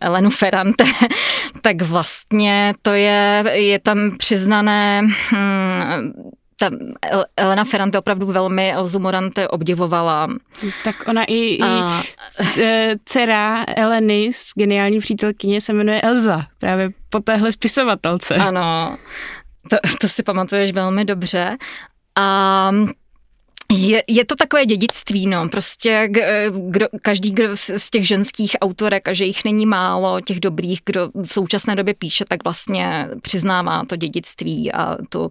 Elenu 0.01 0.31
Ferrante, 0.31 0.85
tak 1.63 1.83
vlastně 1.83 2.75
to 2.83 2.91
je, 2.95 3.45
je 3.53 3.79
tam 3.79 4.17
přiznané 4.19 5.03
hmm, 5.31 6.13
ta 6.59 6.71
Elena 7.37 7.65
Ferrante 7.65 7.99
opravdu 7.99 8.27
velmi 8.27 8.73
Elzu 8.73 8.99
Morante 8.99 9.49
obdivovala. 9.49 10.29
Tak 10.85 11.09
ona 11.09 11.25
i, 11.25 11.59
a... 11.59 12.03
i 12.03 12.97
dcera 13.05 13.65
Eleny 13.77 14.31
z 14.33 14.53
geniální 14.55 15.01
přítelkyně 15.01 15.61
se 15.61 15.73
jmenuje 15.73 16.01
Elza, 16.01 16.47
právě 16.59 16.91
po 17.11 17.21
téhle 17.21 17.53
spisovatelce. 17.53 18.35
Ano, 18.35 18.99
to, 19.71 19.77
to 20.01 20.09
si 20.09 20.23
pamatuješ 20.23 20.73
velmi 20.73 21.05
dobře. 21.05 21.57
A 22.17 22.71
je, 23.73 24.05
je 24.07 24.25
to 24.25 24.37
takové 24.37 24.67
dědictví, 24.67 25.27
no, 25.27 25.49
prostě 25.49 26.09
kdo, 26.51 26.87
každý 27.03 27.31
kdo 27.31 27.57
z 27.57 27.91
těch 27.91 28.09
ženských 28.09 28.57
autorek, 28.61 29.09
a 29.09 29.13
že 29.13 29.25
jich 29.25 29.45
není 29.45 29.67
málo, 29.67 30.21
těch 30.21 30.41
dobrých, 30.41 30.81
kdo 30.87 31.11
v 31.23 31.33
současné 31.33 31.77
době 31.77 31.95
píše, 31.95 32.25
tak 32.29 32.45
vlastně 32.45 33.09
přiznává 33.23 33.85
to 33.85 33.97
dědictví 33.97 34.73
a 34.73 34.97
tu 35.09 35.21
uh, 35.21 35.29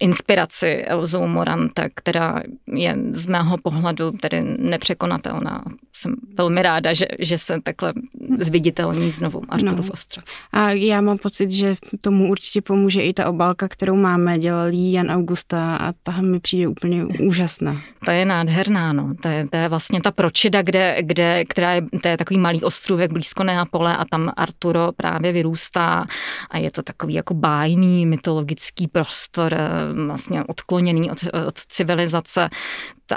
inspiraci 0.00 0.66
Elzou 0.66 1.26
Morante, 1.26 1.88
která 1.94 2.42
je 2.74 2.96
z 3.12 3.26
mého 3.26 3.58
pohledu 3.58 4.10
tedy 4.10 4.42
nepřekonatelná. 4.58 5.64
Jsem 5.92 6.14
velmi 6.34 6.62
ráda, 6.62 6.92
že, 6.92 7.06
že 7.18 7.38
se 7.38 7.60
takhle 7.62 7.92
zviditelní 8.38 9.10
znovu 9.10 9.42
Arturův 9.48 9.86
no. 9.86 9.92
ostrov. 9.92 10.24
A 10.52 10.70
já 10.70 11.00
mám 11.00 11.18
pocit, 11.18 11.50
že 11.50 11.76
tomu 12.00 12.30
určitě 12.30 12.62
pomůže 12.62 13.02
i 13.02 13.12
ta 13.12 13.28
obálka, 13.28 13.68
kterou 13.68 13.96
máme, 13.96 14.38
dělal 14.38 14.68
Jan 14.72 15.10
Augusta 15.10 15.76
a 15.76 15.92
ta 16.02 16.20
mi 16.20 16.40
přijde 16.40 16.69
úplně 16.70 17.04
úžasná. 17.04 17.76
To 18.04 18.10
je 18.10 18.24
nádherná, 18.24 18.92
no. 18.92 19.14
To 19.22 19.28
je, 19.28 19.48
to 19.48 19.56
je 19.56 19.68
vlastně 19.68 20.00
ta 20.00 20.10
pročida, 20.10 20.62
kde, 20.62 20.96
kde, 21.00 21.44
která 21.44 21.72
je, 21.72 21.82
to 22.02 22.08
je 22.08 22.16
takový 22.16 22.40
malý 22.40 22.62
ostrůvek 22.62 23.12
blízko 23.12 23.44
Neapole 23.44 23.96
a 23.96 24.04
tam 24.04 24.32
Arturo 24.36 24.92
právě 24.96 25.32
vyrůstá 25.32 26.06
a 26.50 26.58
je 26.58 26.70
to 26.70 26.82
takový 26.82 27.14
jako 27.14 27.34
bájný 27.34 28.06
mytologický 28.06 28.88
prostor, 28.88 29.54
eh, 29.54 29.68
vlastně 30.06 30.44
odkloněný 30.44 31.10
od, 31.10 31.18
od 31.46 31.58
civilizace 31.58 32.48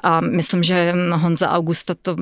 a 0.04 0.22
myslím, 0.22 0.64
že 0.64 0.94
Honza 1.14 1.50
Augusta 1.50 1.96
to 2.02 2.16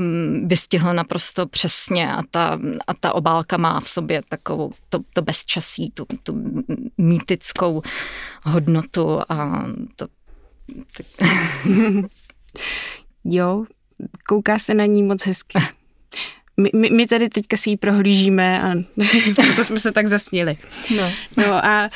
vystihl 0.46 0.94
naprosto 0.94 1.48
přesně 1.48 2.14
a 2.14 2.22
ta, 2.32 2.60
a 2.88 2.94
ta 2.94 3.14
obálka 3.16 3.58
má 3.58 3.80
v 3.80 3.90
sobě 3.90 4.22
takovou 4.30 4.72
to, 4.90 5.00
to 5.14 5.22
bezčasí, 5.22 5.92
tu, 5.92 6.06
tu 6.24 6.36
mýtickou 6.98 7.82
hodnotu 8.44 9.22
a 9.30 9.66
to, 9.96 10.08
jo, 13.24 13.66
kouká 14.28 14.60
se 14.60 14.74
na 14.74 14.86
ní 14.86 15.04
moc 15.04 15.26
hezky. 15.26 15.60
My, 16.58 16.70
my, 16.76 16.90
my 16.90 17.08
tady 17.08 17.30
teďka 17.30 17.58
si 17.58 17.70
ji 17.70 17.78
prohlížíme 17.78 18.62
a 18.62 18.74
proto 19.36 19.64
jsme 19.64 19.80
se 19.80 19.92
tak 19.92 20.08
zasnili. 20.08 20.58
No, 20.98 21.12
no 21.38 21.66
a 21.66 21.90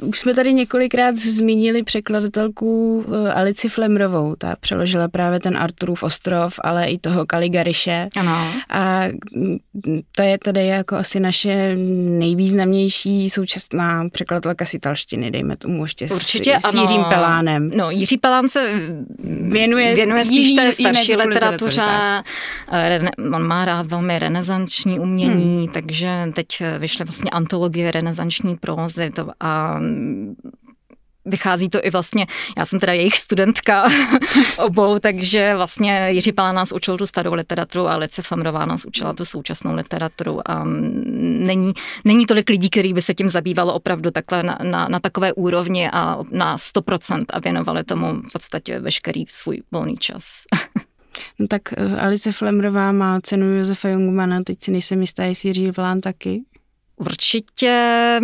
uh, 0.00 0.08
už 0.08 0.18
jsme 0.18 0.34
tady 0.34 0.52
několikrát 0.52 1.16
zmínili 1.16 1.82
překladatelku 1.82 2.98
uh, 3.08 3.30
Alici 3.34 3.68
Flemrovou. 3.68 4.34
Ta 4.38 4.56
přeložila 4.60 5.08
právě 5.08 5.40
ten 5.40 5.56
Arturův 5.56 6.02
ostrov, 6.02 6.54
ale 6.64 6.86
i 6.86 6.98
toho 6.98 7.26
Kaligariše. 7.26 8.08
Ano. 8.16 8.52
A 8.70 9.02
to 10.16 10.22
je 10.22 10.38
tady 10.38 10.66
jako 10.66 10.96
asi 10.96 11.20
naše 11.20 11.76
nejvýznamnější 12.18 13.30
současná 13.30 14.08
překladatelka 14.12 14.64
z 14.64 14.74
italštiny, 14.74 15.30
dejme 15.30 15.56
tomu 15.56 15.84
ještě 15.84 16.08
Určitě 16.14 16.56
s, 16.60 16.70
s 16.70 16.74
Jiřím 16.74 17.04
Pelánem. 17.08 17.70
No, 17.74 17.90
Jiří 17.90 18.18
Pelán 18.18 18.48
se 18.48 18.72
věnuje, 19.40 19.94
věnuje 19.94 20.24
spíš 20.24 20.52
té 20.52 20.72
starší 20.72 21.16
literatuře. 21.16 21.82
On 23.34 23.46
má 23.46 23.59
rád 23.64 23.86
velmi 23.86 24.18
renesanční 24.18 25.00
umění, 25.00 25.56
hmm. 25.56 25.68
takže 25.68 26.30
teď 26.34 26.62
vyšly 26.78 27.04
vlastně 27.04 27.30
antologie 27.30 27.90
renesanční 27.90 28.56
prózy 28.56 29.10
to 29.10 29.30
a 29.40 29.80
vychází 31.24 31.68
to 31.68 31.78
i 31.82 31.90
vlastně, 31.90 32.26
já 32.56 32.64
jsem 32.64 32.80
teda 32.80 32.92
jejich 32.92 33.16
studentka 33.16 33.88
obou, 34.58 34.98
takže 34.98 35.54
vlastně 35.56 36.10
Jiří 36.10 36.32
Pala 36.32 36.52
nás 36.52 36.72
učil 36.72 36.98
tu 36.98 37.06
starou 37.06 37.34
literaturu 37.34 37.88
a 37.88 37.96
Lice 37.96 38.22
Flamrová 38.22 38.66
nás 38.66 38.84
učila 38.84 39.12
tu 39.12 39.24
současnou 39.24 39.74
literaturu 39.74 40.50
a 40.50 40.64
není, 40.64 41.72
není 42.04 42.26
tolik 42.26 42.50
lidí, 42.50 42.70
který 42.70 42.94
by 42.94 43.02
se 43.02 43.14
tím 43.14 43.30
zabývalo 43.30 43.74
opravdu 43.74 44.10
takhle 44.10 44.42
na, 44.42 44.58
na, 44.62 44.88
na 44.88 45.00
takové 45.00 45.32
úrovni 45.32 45.90
a 45.90 46.18
na 46.30 46.56
100% 46.56 47.24
a 47.30 47.40
věnovali 47.40 47.84
tomu 47.84 48.22
v 48.28 48.32
podstatě 48.32 48.78
veškerý 48.78 49.24
svůj 49.28 49.62
volný 49.72 49.96
čas. 49.96 50.44
No 51.38 51.46
tak 51.46 51.62
eh, 51.72 52.00
Alice 52.00 52.32
Flemrová 52.32 52.92
má 52.92 53.20
cenu 53.20 53.46
Josefa 53.46 53.88
Jungmana, 53.88 54.42
teď 54.42 54.62
si 54.62 54.70
nejsem 54.70 55.00
jistá, 55.00 55.24
jestli 55.24 55.48
Jiří 55.48 55.70
Vlán 55.70 56.00
taky. 56.00 56.42
Určitě 56.96 58.20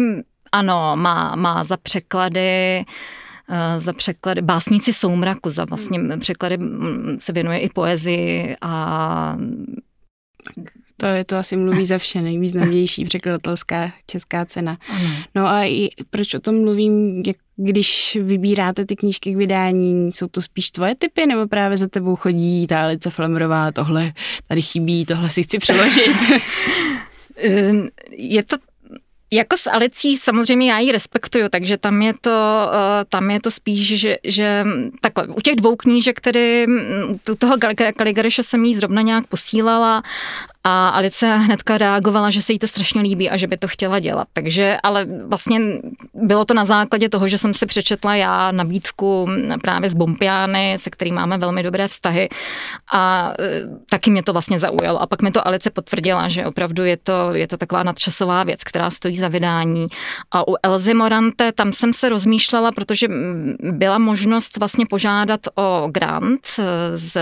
ano, 0.52 0.96
má, 0.96 1.36
má 1.36 1.64
za 1.64 1.76
překlady 1.76 2.84
eh, 3.48 3.80
za 3.80 3.92
překlady, 3.92 4.42
básníci 4.42 4.92
soumraku, 4.92 5.50
za 5.50 5.64
vlastně 5.64 6.00
překlady 6.18 6.58
mm, 6.58 7.16
se 7.20 7.32
věnuje 7.32 7.58
i 7.58 7.68
poezii 7.68 8.56
a 8.60 9.36
to 10.96 11.06
je 11.06 11.24
to 11.24 11.36
asi 11.36 11.56
mluví 11.56 11.84
za 11.84 11.98
vše 11.98 12.22
nejvýznamnější 12.22 13.04
překladatelská 13.04 13.92
česká 14.06 14.44
cena. 14.44 14.78
No 15.34 15.46
a 15.46 15.64
i 15.64 15.88
proč 16.10 16.34
o 16.34 16.40
tom 16.40 16.60
mluvím, 16.60 17.22
jak 17.26 17.36
když 17.56 18.18
vybíráte 18.22 18.86
ty 18.86 18.96
knížky 18.96 19.32
k 19.32 19.36
vydání, 19.36 20.12
jsou 20.12 20.28
to 20.28 20.42
spíš 20.42 20.70
tvoje 20.70 20.94
typy, 20.96 21.26
nebo 21.26 21.46
právě 21.46 21.76
za 21.76 21.88
tebou 21.88 22.16
chodí 22.16 22.66
ta 22.66 22.82
Alice 22.82 23.10
Flamrová, 23.10 23.72
tohle 23.72 24.12
tady 24.48 24.62
chybí, 24.62 25.06
tohle 25.06 25.30
si 25.30 25.42
chci 25.42 25.58
přeložit? 25.58 26.16
je 28.10 28.42
to 28.42 28.56
jako 29.30 29.56
s 29.56 29.70
Alicí 29.70 30.16
samozřejmě 30.16 30.70
já 30.70 30.78
ji 30.78 30.92
respektuju, 30.92 31.48
takže 31.48 31.78
tam 31.78 32.02
je 32.02 32.14
to, 32.20 32.70
eh, 32.72 33.04
tam 33.08 33.30
je 33.30 33.40
to 33.40 33.50
spíš, 33.50 34.00
že, 34.00 34.16
že 34.24 34.64
takhle, 35.00 35.26
u 35.26 35.40
těch 35.40 35.54
dvou 35.56 35.76
knížek, 35.76 36.20
tedy 36.20 36.66
toho 37.38 37.56
Kaligareše 37.96 38.42
jsem 38.42 38.64
jí 38.64 38.74
zrovna 38.74 39.02
nějak 39.02 39.26
posílala 39.26 40.02
a 40.68 40.88
Alice 40.88 41.36
hnedka 41.36 41.78
reagovala, 41.78 42.30
že 42.30 42.42
se 42.42 42.52
jí 42.52 42.58
to 42.58 42.66
strašně 42.66 43.02
líbí 43.02 43.30
a 43.30 43.36
že 43.36 43.46
by 43.46 43.56
to 43.56 43.68
chtěla 43.68 43.98
dělat. 43.98 44.28
Takže, 44.32 44.76
ale 44.82 45.06
vlastně 45.26 45.60
bylo 46.14 46.44
to 46.44 46.54
na 46.54 46.64
základě 46.64 47.08
toho, 47.08 47.28
že 47.28 47.38
jsem 47.38 47.54
si 47.54 47.66
přečetla 47.66 48.14
já 48.14 48.52
nabídku 48.52 49.28
právě 49.62 49.90
z 49.90 49.94
Bompiány, 49.94 50.76
se 50.78 50.90
kterým 50.90 51.14
máme 51.14 51.38
velmi 51.38 51.62
dobré 51.62 51.88
vztahy 51.88 52.28
a 52.92 53.32
e, 53.40 53.62
taky 53.90 54.10
mě 54.10 54.22
to 54.22 54.32
vlastně 54.32 54.58
zaujalo. 54.58 55.02
A 55.02 55.06
pak 55.06 55.22
mi 55.22 55.30
to 55.30 55.46
Alice 55.46 55.70
potvrdila, 55.70 56.28
že 56.28 56.46
opravdu 56.46 56.84
je 56.84 56.96
to, 56.96 57.34
je 57.34 57.48
to 57.48 57.56
taková 57.56 57.82
nadčasová 57.82 58.44
věc, 58.44 58.64
která 58.64 58.90
stojí 58.90 59.16
za 59.16 59.28
vydání. 59.28 59.86
A 60.30 60.48
u 60.48 60.54
Elzy 60.62 60.94
Morante 60.94 61.52
tam 61.52 61.72
jsem 61.72 61.92
se 61.92 62.08
rozmýšlela, 62.08 62.72
protože 62.72 63.08
byla 63.62 63.98
možnost 63.98 64.56
vlastně 64.56 64.86
požádat 64.86 65.40
o 65.54 65.88
grant 65.92 66.46
z 66.94 67.18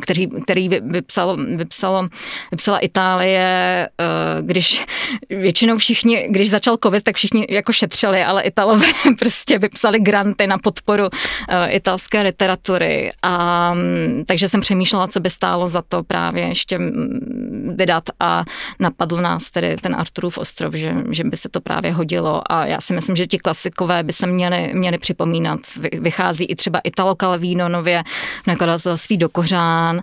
který, 0.00 0.26
který 0.26 0.68
vypsalo, 0.68 1.36
vypsalo, 1.36 2.08
vypsala 2.50 2.78
Itálie, 2.78 3.88
eh, 4.00 4.42
když 4.42 4.86
většinou 5.30 5.76
všichni, 5.76 6.28
když 6.30 6.50
začal 6.50 6.76
covid, 6.82 7.04
tak 7.04 7.16
všichni 7.16 7.46
jako 7.50 7.72
šetřili, 7.72 8.24
ale 8.24 8.42
Italové 8.42 8.86
prostě 9.18 9.58
vypsali 9.58 10.00
granty 10.00 10.46
na 10.46 10.58
podporu 10.58 11.08
eh, 11.48 11.70
italské 11.70 12.22
literatury. 12.22 13.10
A, 13.22 13.74
mm, 13.74 14.24
takže 14.26 14.48
jsem 14.48 14.60
přemýšlela, 14.60 15.06
co 15.06 15.20
by 15.20 15.30
stálo 15.30 15.66
za 15.66 15.82
to 15.88 16.02
právě 16.02 16.48
ještě 16.48 16.78
mm, 16.78 17.74
vydat 17.76 18.04
a 18.20 18.44
napadl 18.80 19.16
nás 19.16 19.50
tedy 19.50 19.76
ten 19.76 19.94
Arturův 19.94 20.38
ostrov, 20.38 20.74
že, 20.74 20.94
že 21.10 21.24
by 21.24 21.36
se 21.36 21.48
to 21.48 21.60
právě 21.60 21.92
hodilo 21.92 22.52
a 22.52 22.66
já 22.66 22.80
si 22.80 22.94
myslím, 22.94 23.16
že 23.16 23.26
ti 23.26 23.38
klasikové 23.38 24.02
by 24.02 24.12
se 24.12 24.26
měli, 24.26 24.70
měli 24.74 24.98
připomínat. 24.98 25.60
Vychází 26.00 26.44
i 26.44 26.56
třeba 26.56 26.78
Italo 26.84 27.14
Calvino 27.14 27.68
nově 27.68 28.02
v 28.42 28.46
nakladatelství 28.46 29.16
do 29.16 29.28
Kořán 29.28 29.73
Milan 29.74 30.02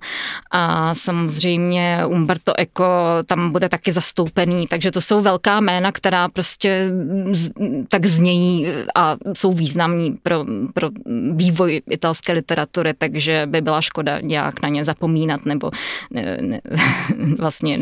a 0.51 0.95
samozřejmě 0.95 2.05
Umberto 2.07 2.53
Eco 2.59 2.83
tam 3.25 3.51
bude 3.51 3.69
taky 3.69 3.91
zastoupený, 3.91 4.67
takže 4.67 4.91
to 4.91 5.01
jsou 5.01 5.21
velká 5.21 5.59
jména, 5.59 5.91
která 5.91 6.29
prostě 6.29 6.91
z, 7.31 7.49
tak 7.87 8.05
znějí 8.05 8.67
a 8.95 9.17
jsou 9.33 9.51
významní 9.51 10.11
pro, 10.23 10.45
pro 10.73 10.89
vývoj 11.35 11.81
italské 11.89 12.33
literatury, 12.33 12.93
takže 12.93 13.43
by 13.45 13.61
byla 13.61 13.81
škoda 13.81 14.19
nějak 14.19 14.61
na 14.61 14.69
ně 14.69 14.85
zapomínat 14.85 15.45
nebo 15.45 15.71
ne, 16.11 16.37
ne, 16.41 16.61
vlastně 17.39 17.77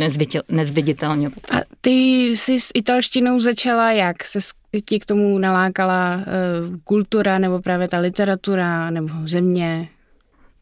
nezviditelně. 0.50 1.28
A 1.28 1.62
ty 1.82 1.90
jsi 2.30 2.60
s 2.60 2.72
italštinou 2.74 3.40
začala 3.40 3.92
jak? 3.92 4.24
Se 4.24 4.40
ti 4.86 5.00
k 5.00 5.06
tomu 5.06 5.38
nalákala 5.38 6.16
uh, 6.16 6.24
kultura 6.84 7.40
nebo 7.40 7.62
právě 7.62 7.88
ta 7.88 8.00
literatura 8.00 8.90
nebo 8.90 9.14
země? 9.26 9.90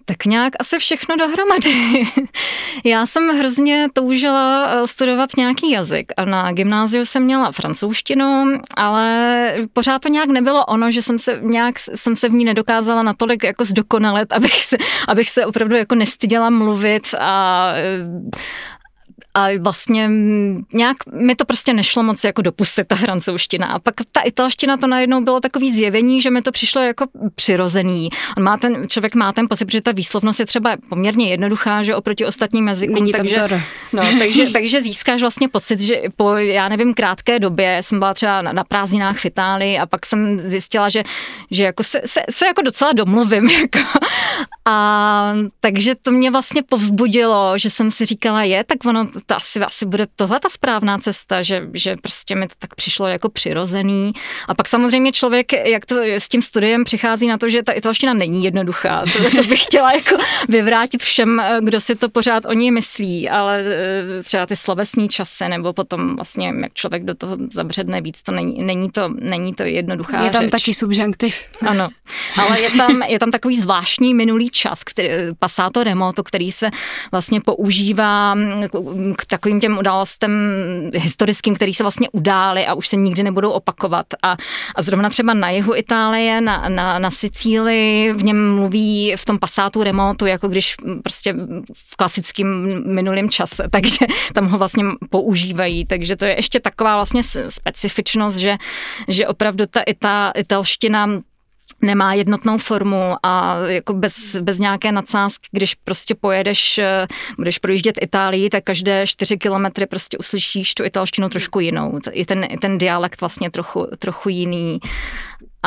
Tak 0.10 0.26
nějak 0.26 0.54
asi 0.60 0.78
všechno 0.78 1.16
dohromady. 1.16 2.04
Já 2.86 3.06
jsem 3.06 3.38
hrozně 3.38 3.88
toužila 3.94 4.68
eh, 4.68 4.88
studovat 4.88 5.30
nějaký 5.38 5.72
jazyk 5.72 6.14
a 6.18 6.26
na 6.26 6.52
gymnáziu 6.52 7.06
jsem 7.06 7.24
měla 7.24 7.52
francouzštinu, 7.52 8.60
ale 8.78 9.54
pořád 9.74 10.02
to 10.02 10.10
nějak 10.10 10.30
nebylo 10.30 10.66
ono, 10.66 10.92
že 10.92 11.02
jsem 11.02 11.20
se 11.20 11.40
nějak 11.42 11.80
jsem 11.80 12.16
se 12.16 12.30
v 12.30 12.32
ní 12.32 12.46
nedokázala 12.46 13.04
natolik 13.04 13.44
jako 13.44 13.66
zdokonalit, 13.66 14.34
abych 14.34 14.64
se, 14.64 14.78
abych 15.08 15.30
se 15.30 15.46
opravdu 15.46 15.76
jako 15.76 15.96
nestyděla 15.96 16.50
mluvit 16.50 17.16
a 17.20 17.74
a 19.38 19.60
vlastně 19.60 20.10
nějak 20.74 20.98
mi 21.14 21.36
to 21.36 21.46
prostě 21.46 21.74
nešlo 21.74 22.04
moc 22.04 22.24
jako 22.24 22.42
dopustit 22.42 22.88
ta 22.88 22.96
francouzština. 22.96 23.68
A 23.68 23.80
pak 23.80 23.96
ta 24.12 24.22
italština 24.22 24.78
to 24.78 24.88
najednou 24.88 25.22
bylo 25.22 25.40
takový 25.40 25.72
zjevení, 25.72 26.22
že 26.22 26.32
mi 26.32 26.42
to 26.42 26.52
přišlo 26.52 26.82
jako 26.82 27.06
přirozený. 27.36 28.10
On 28.38 28.44
má 28.44 28.58
ten, 28.58 28.88
člověk 28.88 29.16
má 29.16 29.34
ten 29.34 29.48
pocit, 29.50 29.72
že 29.72 29.82
ta 29.82 29.92
výslovnost 29.92 30.40
je 30.40 30.46
třeba 30.46 30.76
poměrně 30.90 31.30
jednoduchá, 31.30 31.84
že 31.84 31.96
oproti 31.96 32.26
ostatním 32.26 32.68
jazykům. 32.68 32.96
Není 32.96 33.12
takže, 33.12 33.48
no, 33.94 34.04
takže, 34.20 34.50
takže 34.50 34.82
získáš 34.82 35.22
vlastně 35.22 35.48
pocit, 35.48 35.82
že 35.82 36.02
po, 36.16 36.34
já 36.34 36.70
nevím, 36.70 36.94
krátké 36.94 37.40
době 37.40 37.80
jsem 37.82 38.00
byla 38.00 38.14
třeba 38.14 38.42
na, 38.42 38.54
na 38.54 38.64
prázdninách 38.64 39.18
v 39.18 39.26
Itálii 39.26 39.78
a 39.78 39.86
pak 39.86 40.06
jsem 40.06 40.40
zjistila, 40.40 40.90
že, 40.90 41.04
že 41.52 41.64
jako 41.64 41.84
se, 41.84 42.02
se, 42.06 42.22
se 42.30 42.46
jako 42.46 42.62
docela 42.62 42.92
domluvím. 42.94 43.50
Jako. 43.58 43.80
A 44.66 45.34
takže 45.60 45.96
to 45.96 46.12
mě 46.12 46.32
vlastně 46.32 46.64
povzbudilo, 46.64 47.58
že 47.58 47.70
jsem 47.70 47.92
si 47.92 48.06
říkala, 48.06 48.44
je, 48.44 48.64
tak 48.64 48.86
ono 48.86 49.08
to 49.28 49.36
asi, 49.36 49.60
asi 49.60 49.86
bude 49.86 50.08
tohle 50.16 50.40
ta 50.40 50.50
správná 50.50 50.98
cesta, 50.98 51.42
že, 51.42 51.68
že 51.74 51.96
prostě 52.02 52.36
mi 52.36 52.48
to 52.48 52.56
tak 52.60 52.76
přišlo 52.76 53.08
jako 53.08 53.30
přirozený. 53.30 54.14
A 54.48 54.56
pak 54.56 54.68
samozřejmě 54.68 55.12
člověk, 55.12 55.54
jak 55.54 55.86
to 55.86 55.96
s 56.02 56.30
tím 56.30 56.42
studiem 56.42 56.84
přichází 56.84 57.28
na 57.28 57.38
to, 57.38 57.50
že 57.50 57.64
ta 57.64 57.72
italština 57.72 58.14
není 58.14 58.44
jednoduchá. 58.44 59.04
To, 59.14 59.30
to 59.38 59.44
bych 59.44 59.64
chtěla 59.64 59.92
jako 59.94 60.16
vyvrátit 60.50 61.02
všem, 61.04 61.42
kdo 61.62 61.80
si 61.80 61.96
to 61.96 62.10
pořád 62.10 62.46
o 62.46 62.54
ní 62.54 62.72
myslí, 62.72 63.30
ale 63.30 63.64
eh, 64.20 64.24
třeba 64.24 64.46
ty 64.46 64.56
slovesní 64.56 65.10
časy, 65.10 65.48
nebo 65.50 65.74
potom 65.74 66.16
vlastně, 66.16 66.54
jak 66.62 66.74
člověk 66.74 67.04
do 67.04 67.16
toho 67.16 67.38
zabředne 67.54 68.02
víc, 68.02 68.24
to 68.24 68.32
není, 68.32 68.64
není, 68.64 68.92
to, 68.92 69.10
není 69.20 69.54
to 69.54 69.64
jednoduchá 69.64 70.24
Je 70.26 70.32
tam 70.32 70.42
řeč. 70.42 70.52
taky 70.52 70.74
subjunktiv. 70.74 71.36
Ano, 71.68 71.90
ale 72.38 72.62
je 72.62 72.70
tam, 72.72 73.02
je 73.02 73.20
tam 73.20 73.32
takový 73.32 73.56
zvláštní 73.56 74.14
minulý 74.14 74.50
čas, 74.50 74.84
který, 74.84 75.10
passato 75.40 75.84
remoto, 75.84 76.24
který 76.24 76.52
se 76.52 76.70
vlastně 77.12 77.42
používá 77.42 78.36
k 79.17 79.17
takovým 79.26 79.60
těm 79.60 79.78
událostem 79.78 80.32
historickým, 80.94 81.56
který 81.56 81.74
se 81.74 81.84
vlastně 81.84 82.10
udály 82.12 82.66
a 82.66 82.74
už 82.74 82.88
se 82.88 82.96
nikdy 82.96 83.24
nebudou 83.24 83.52
opakovat. 83.52 84.06
A, 84.24 84.38
a 84.76 84.82
zrovna 84.82 85.10
třeba 85.10 85.34
na 85.34 85.50
jihu 85.50 85.76
Itálie, 85.76 86.42
na, 86.42 86.70
na, 86.70 87.00
na 87.00 87.12
Sicílii, 87.12 88.14
v 88.14 88.24
něm 88.24 88.56
mluví 88.56 89.14
v 89.16 89.26
tom 89.26 89.40
pasátu 89.40 89.84
remotu, 89.84 90.26
jako 90.26 90.48
když 90.48 90.76
prostě 91.04 91.34
v 91.74 91.96
klasickém 91.96 92.48
minulém 92.94 93.30
čase, 93.30 93.64
takže 93.72 94.06
tam 94.34 94.48
ho 94.48 94.58
vlastně 94.58 94.84
používají. 95.10 95.86
Takže 95.86 96.16
to 96.16 96.26
je 96.26 96.36
ještě 96.36 96.60
taková 96.60 96.96
vlastně 96.96 97.22
specifičnost, 97.50 98.38
že, 98.38 98.58
že 99.08 99.28
opravdu 99.28 99.66
ta, 99.66 99.82
ta 100.00 100.32
italština 100.36 101.10
nemá 101.82 102.14
jednotnou 102.14 102.58
formu 102.58 103.16
a 103.24 103.58
jako 103.68 103.94
bez, 103.94 104.36
bez 104.36 104.60
nějaké 104.60 104.92
nadsázky, 104.92 105.48
když 105.52 105.76
prostě 105.76 106.16
pojedeš, 106.16 106.78
eh, 106.78 107.08
budeš 107.38 107.58
projíždět 107.58 107.96
Itálii, 108.02 108.50
tak 108.50 108.64
každé 108.64 109.08
čtyři 109.08 109.38
kilometry 109.38 109.86
prostě 109.86 110.18
uslyšíš 110.18 110.74
tu 110.74 110.86
italštinu 110.86 111.30
trošku 111.30 111.60
jinou. 111.60 112.00
I 112.12 112.26
ten, 112.26 112.48
ten 112.62 112.78
dialekt 112.78 113.22
vlastně 113.22 113.52
trochu, 113.52 113.88
trochu 114.00 114.30
jiný 114.30 114.80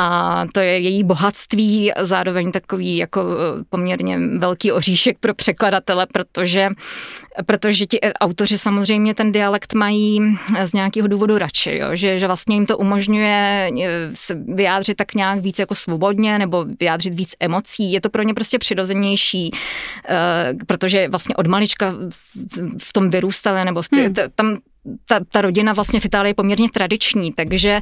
a 0.01 0.45
to 0.51 0.59
je 0.59 0.79
její 0.79 1.03
bohatství, 1.03 1.91
zároveň 1.99 2.51
takový 2.51 2.97
jako 2.97 3.21
eh, 3.21 3.63
poměrně 3.69 4.19
velký 4.37 4.71
oříšek 4.71 5.17
pro 5.19 5.33
překladatele, 5.33 6.07
protože, 6.13 6.69
protože 7.45 7.85
ti 7.85 8.01
autoři 8.01 8.57
samozřejmě 8.57 9.15
ten 9.15 9.31
dialekt 9.31 9.73
mají 9.73 10.37
z 10.63 10.73
nějakého 10.73 11.07
důvodu 11.07 11.37
radši, 11.37 11.77
jo? 11.77 11.87
Že, 11.93 12.19
že 12.19 12.27
vlastně 12.27 12.55
jim 12.55 12.65
to 12.65 12.77
umožňuje 12.77 13.71
eh, 13.81 14.09
se 14.13 14.35
vyjádřit 14.35 14.97
tak 14.97 15.15
nějak 15.15 15.39
víc 15.39 15.59
jako 15.59 15.75
svobodně 15.75 16.39
nebo 16.39 16.65
vyjádřit 16.79 17.13
víc 17.13 17.35
emocí. 17.39 17.91
Je 17.91 18.01
to 18.01 18.09
pro 18.09 18.23
ně 18.23 18.33
prostě 18.33 18.59
přirozenější, 18.59 19.51
protože 20.67 21.07
vlastně 21.09 21.35
od 21.35 21.47
malička 21.47 21.93
v 22.77 22.93
tom 22.93 23.09
vyrůstali 23.09 23.65
nebo 23.65 23.81
v 23.81 23.89
ty, 23.89 24.05
hmm. 24.05 24.15
tam 24.35 24.57
ta, 25.07 25.19
ta 25.31 25.41
rodina 25.41 25.73
vlastně 25.73 25.99
v 25.99 26.05
Itálii 26.05 26.29
je 26.29 26.35
poměrně 26.35 26.69
tradiční, 26.71 27.33
takže 27.33 27.81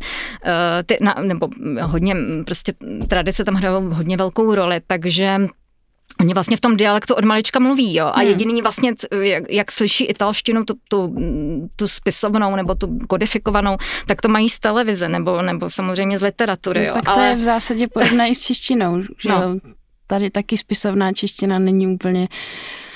ty, 0.85 0.97
na, 1.01 1.15
nebo 1.21 1.49
hodně 1.81 2.15
prostě 2.45 2.73
tradice 3.07 3.45
tam 3.45 3.55
hrajou 3.55 3.89
hodně 3.89 4.17
velkou 4.17 4.55
roli, 4.55 4.81
takže 4.87 5.39
Oni 6.19 6.33
vlastně 6.33 6.57
v 6.57 6.61
tom 6.61 6.77
dialektu 6.77 7.13
od 7.13 7.25
malička 7.25 7.59
mluví, 7.59 7.95
jo. 7.95 8.05
A 8.05 8.19
hmm. 8.19 8.27
jediný 8.27 8.61
vlastně, 8.61 8.93
jak, 9.21 9.43
jak 9.49 9.71
slyší 9.71 10.05
italštinu, 10.05 10.65
tu, 10.65 10.73
tu, 10.89 11.15
tu 11.75 11.87
spisovnou 11.87 12.55
nebo 12.55 12.75
tu 12.75 12.99
kodifikovanou, 13.07 13.77
tak 14.07 14.21
to 14.21 14.29
mají 14.29 14.49
z 14.49 14.59
televize 14.59 15.09
nebo, 15.09 15.41
nebo 15.41 15.69
samozřejmě 15.69 16.17
z 16.17 16.21
literatury, 16.21 16.79
jo. 16.79 16.87
No, 16.87 16.93
tak 16.93 17.05
to 17.05 17.11
Ale... 17.11 17.27
je 17.27 17.35
v 17.35 17.43
zásadě 17.43 17.87
podobné 17.87 18.29
i 18.29 18.35
s 18.35 18.45
češtinou, 18.45 19.01
že 19.01 19.29
no. 19.29 19.59
Tady 20.07 20.29
taky 20.29 20.57
spisovná 20.57 21.13
čeština 21.13 21.59
není 21.59 21.87
úplně 21.87 22.27
eh, 22.31 22.88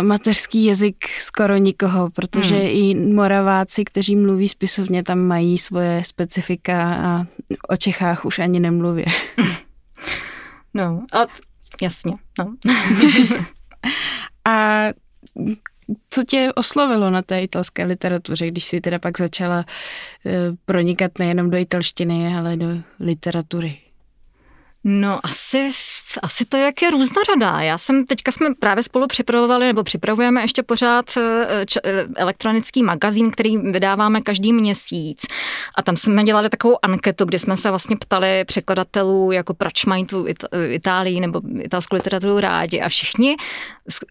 mateřský 0.00 0.64
jazyk 0.64 1.08
skoro 1.08 1.56
nikoho, 1.56 2.10
protože 2.10 2.56
hmm. 2.56 2.68
i 2.68 2.94
Moraváci, 2.94 3.84
kteří 3.84 4.16
mluví 4.16 4.48
spisovně, 4.48 5.02
tam 5.02 5.18
mají 5.18 5.58
svoje 5.58 6.02
specifika 6.04 6.94
a 6.94 7.26
o 7.68 7.76
Čechách 7.76 8.24
už 8.24 8.38
ani 8.38 8.60
nemluví. 8.60 9.04
No 10.74 11.02
a 11.12 11.26
Jasně, 11.82 12.12
no. 12.38 12.54
A 14.44 14.84
co 16.10 16.24
tě 16.24 16.52
oslovilo 16.54 17.10
na 17.10 17.22
té 17.22 17.42
italské 17.42 17.84
literatuře, 17.84 18.46
když 18.46 18.64
jsi 18.64 18.80
teda 18.80 18.98
pak 18.98 19.18
začala 19.18 19.64
eh, 20.26 20.32
pronikat 20.64 21.18
nejenom 21.18 21.50
do 21.50 21.56
italštiny, 21.56 22.36
ale 22.36 22.56
do 22.56 22.66
literatury? 23.00 23.78
No 24.88 25.20
asi, 25.22 25.70
asi 26.22 26.44
to, 26.44 26.56
jak 26.56 26.82
je 26.82 26.90
různorodá. 26.90 27.60
Já 27.60 27.78
jsem, 27.78 28.06
teďka 28.06 28.32
jsme 28.32 28.54
právě 28.54 28.82
spolu 28.82 29.06
připravovali, 29.06 29.66
nebo 29.66 29.82
připravujeme 29.82 30.42
ještě 30.42 30.62
pořád 30.62 31.04
eh, 31.16 31.66
č, 31.66 31.80
eh, 31.84 32.06
elektronický 32.16 32.82
magazín, 32.82 33.30
který 33.30 33.56
vydáváme 33.56 34.20
každý 34.20 34.52
měsíc. 34.52 35.26
A 35.74 35.82
tam 35.82 35.96
jsme 35.96 36.24
dělali 36.24 36.50
takovou 36.50 36.78
anketu, 36.82 37.24
kdy 37.24 37.38
jsme 37.38 37.56
se 37.56 37.70
vlastně 37.70 37.96
ptali 37.96 38.44
překladatelů, 38.44 39.32
jako 39.32 39.54
proč 39.54 39.84
mají 39.84 40.06
tu 40.06 40.26
Itálii 40.70 41.20
nebo 41.20 41.40
italskou 41.60 41.96
literaturu 41.96 42.40
rádi. 42.40 42.80
A 42.80 42.88
všichni, 42.88 43.36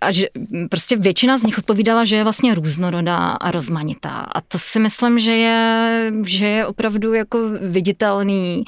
a 0.01 0.11
že, 0.11 0.27
prostě 0.69 0.95
většina 0.95 1.37
z 1.37 1.43
nich 1.43 1.57
odpovídala, 1.57 2.03
že 2.03 2.15
je 2.15 2.23
vlastně 2.23 2.55
různorodá 2.55 3.17
a 3.17 3.51
rozmanitá. 3.51 4.27
A 4.35 4.41
to 4.41 4.59
si 4.59 4.79
myslím, 4.79 5.19
že 5.19 5.31
je, 5.31 6.11
že 6.25 6.45
je 6.45 6.65
opravdu 6.65 7.13
jako 7.13 7.39
viditelný 7.61 8.63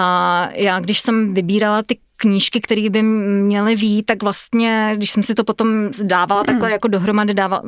a 0.00 0.48
já, 0.54 0.80
když 0.80 1.00
jsem 1.00 1.34
vybírala 1.34 1.82
ty 1.82 1.98
knížky, 2.16 2.60
které 2.60 2.90
by 2.90 3.02
měly 3.02 3.76
vít, 3.76 4.06
tak 4.06 4.22
vlastně, 4.22 4.92
když 4.96 5.10
jsem 5.10 5.22
si 5.22 5.34
to 5.34 5.44
potom 5.44 5.90
dávala 6.02 6.44
takhle 6.44 6.70
jako 6.70 6.88
dohromady, 6.88 7.34
dávala, 7.34 7.62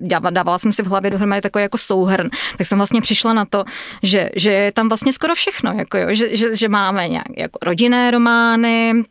dávala, 0.00 0.30
dávala 0.30 0.58
jsem 0.58 0.72
si 0.72 0.82
v 0.82 0.86
hlavě 0.86 1.10
dohromady 1.10 1.40
takový 1.42 1.62
jako 1.62 1.78
souhrn, 1.78 2.30
tak 2.58 2.66
jsem 2.66 2.78
vlastně 2.78 3.00
přišla 3.00 3.32
na 3.32 3.44
to, 3.44 3.64
že, 4.02 4.30
že 4.36 4.52
je 4.52 4.72
tam 4.72 4.88
vlastně 4.88 5.12
skoro 5.12 5.34
všechno, 5.34 5.72
jako 5.72 5.98
jo, 5.98 6.06
že, 6.10 6.36
že, 6.36 6.56
že 6.56 6.68
máme 6.68 7.08
nějak 7.08 7.36
jako 7.36 7.58
rodinné 7.62 8.10
romány, 8.10 9.04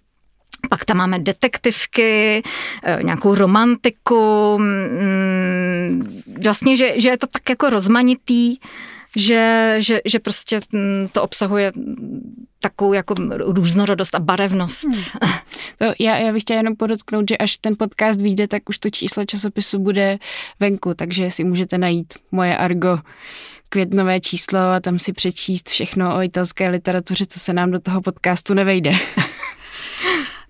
pak 0.69 0.85
tam 0.85 0.97
máme 0.97 1.19
detektivky, 1.19 2.43
eh, 2.83 2.99
nějakou 3.03 3.35
romantiku, 3.35 4.57
mm, 4.57 6.21
vlastně, 6.43 6.77
že, 6.77 7.01
že 7.01 7.09
je 7.09 7.17
to 7.17 7.27
tak 7.27 7.49
jako 7.49 7.69
rozmanitý, 7.69 8.57
že, 9.15 9.75
že, 9.79 10.01
že 10.05 10.19
prostě 10.19 10.59
mm, 10.71 11.07
to 11.11 11.21
obsahuje 11.21 11.71
takovou 12.63 12.93
jako 12.93 13.15
různorodost 13.37 14.15
a 14.15 14.19
barevnost. 14.19 14.83
Hmm. 14.83 15.33
To 15.77 15.85
já, 15.99 16.17
já 16.17 16.33
bych 16.33 16.43
chtěla 16.43 16.57
jenom 16.57 16.75
podotknout, 16.75 17.25
že 17.29 17.37
až 17.37 17.57
ten 17.57 17.75
podcast 17.79 18.21
vyjde, 18.21 18.47
tak 18.47 18.69
už 18.69 18.77
to 18.77 18.89
číslo 18.89 19.25
časopisu 19.25 19.79
bude 19.79 20.19
venku, 20.59 20.93
takže 20.93 21.31
si 21.31 21.43
můžete 21.43 21.77
najít 21.77 22.13
moje 22.31 22.57
Argo 22.57 22.99
květnové 23.69 24.19
číslo 24.19 24.59
a 24.59 24.79
tam 24.79 24.99
si 24.99 25.13
přečíst 25.13 25.69
všechno 25.69 26.15
o 26.15 26.21
italské 26.21 26.69
literatuře, 26.69 27.25
co 27.25 27.39
se 27.39 27.53
nám 27.53 27.71
do 27.71 27.79
toho 27.79 28.01
podcastu 28.01 28.53
nevejde. 28.53 28.91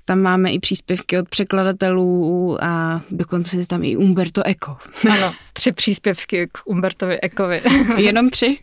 Tam 0.06 0.20
máme 0.20 0.52
i 0.52 0.60
příspěvky 0.60 1.20
od 1.20 1.30
překladatelů 1.30 2.58
a 2.62 3.02
dokonce 3.12 3.58
je 3.58 3.68
tam 3.68 3.84
i 3.84 3.98
Umberto 3.98 4.42
Eco. 4.46 4.78
Ano, 5.12 5.34
tři 5.54 5.72
příspěvky 5.72 6.48
k 6.52 6.58
Umbertovi 6.66 7.22
Ekovi. 7.22 7.62
Jenom 7.98 8.30
tři? 8.30 8.58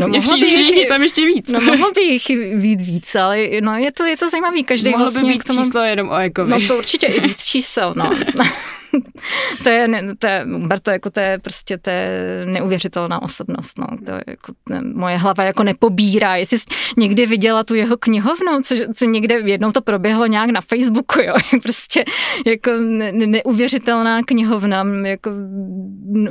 No, 0.00 0.08
mohlo 0.08 0.38
by 0.38 0.46
jich, 0.46 0.88
tam 0.88 1.02
ještě 1.02 1.26
víc. 1.26 1.52
No 1.52 1.60
mohlo 1.60 1.92
by 1.92 2.00
jich 2.00 2.26
být 2.56 2.80
víc, 2.80 3.14
ale 3.14 3.48
no, 3.60 3.76
je, 3.76 3.92
to, 3.92 4.04
je 4.04 4.16
to 4.16 4.30
zajímavý. 4.30 4.64
Každý 4.64 4.90
mohlo 4.90 5.04
vlastně 5.04 5.22
by 5.22 5.32
být 5.32 5.44
tomu... 5.44 5.62
číslo 5.62 5.80
jenom 5.80 6.08
o 6.08 6.16
Ekovi. 6.16 6.50
No 6.50 6.60
to 6.68 6.78
určitě 6.78 7.06
i 7.06 7.20
víc 7.20 7.44
čísel, 7.46 7.94
no. 7.96 8.10
to 9.62 9.68
je, 9.68 9.88
to 10.18 10.26
je, 10.26 10.44
Umberto, 10.44 10.90
jako 10.90 11.10
to 11.10 11.20
je 11.20 11.38
prostě 11.38 11.78
to 11.78 11.90
je 11.90 12.42
neuvěřitelná 12.44 13.22
osobnost, 13.22 13.78
no. 13.78 13.86
To 14.06 14.12
je 14.12 14.22
jako, 14.26 14.52
moje 14.94 15.16
hlava 15.16 15.44
jako 15.44 15.62
nepobírá. 15.62 16.36
Jestli 16.36 16.58
jsi 16.58 16.66
někdy 16.96 17.26
viděla 17.26 17.64
tu 17.64 17.74
jeho 17.74 17.96
knihovnu, 17.96 18.62
co, 18.62 18.74
co 18.94 19.04
někde 19.04 19.34
jednou 19.34 19.72
to 19.72 19.82
proběhlo 19.82 20.26
nějak 20.26 20.50
na 20.50 20.60
Facebooku, 20.60 21.20
jo, 21.20 21.34
prostě 21.62 22.04
jako 22.46 22.70
ne, 22.80 23.12
neuvěřitelná 23.12 24.22
knihovna, 24.22 24.84
jako 25.04 25.30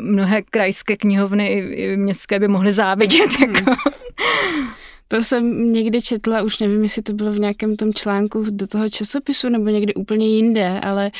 mnohé 0.02 0.42
krajské 0.42 0.98
knihovny 0.98 1.48
i 1.48 1.98
městské 1.98 2.40
by 2.40 2.48
mohly 2.48 2.72
závidět, 2.72 3.30
hmm. 3.40 3.54
jako. 5.06 5.18
To 5.18 5.24
jsem 5.24 5.74
někdy 5.74 6.02
četla, 6.02 6.42
už 6.42 6.60
nevím, 6.60 6.84
jestli 6.84 7.02
to 7.02 7.14
bylo 7.14 7.32
v 7.32 7.40
nějakém 7.40 7.76
tom 7.76 7.94
článku 7.94 8.46
do 8.50 8.68
toho 8.68 8.90
časopisu 8.90 9.50
nebo 9.50 9.66
někdy 9.66 9.94
úplně 9.94 10.28
jinde, 10.28 10.80
ale 10.80 11.12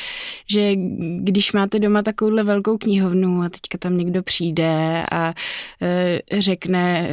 že 0.50 0.72
když 1.18 1.52
máte 1.52 1.78
doma 1.78 2.02
takovouhle 2.02 2.42
velkou 2.42 2.78
knihovnu 2.78 3.42
a 3.42 3.48
teďka 3.48 3.78
tam 3.78 3.96
někdo 3.96 4.22
přijde 4.22 5.04
a 5.12 5.34
e, 5.82 6.20
řekne, 6.40 7.08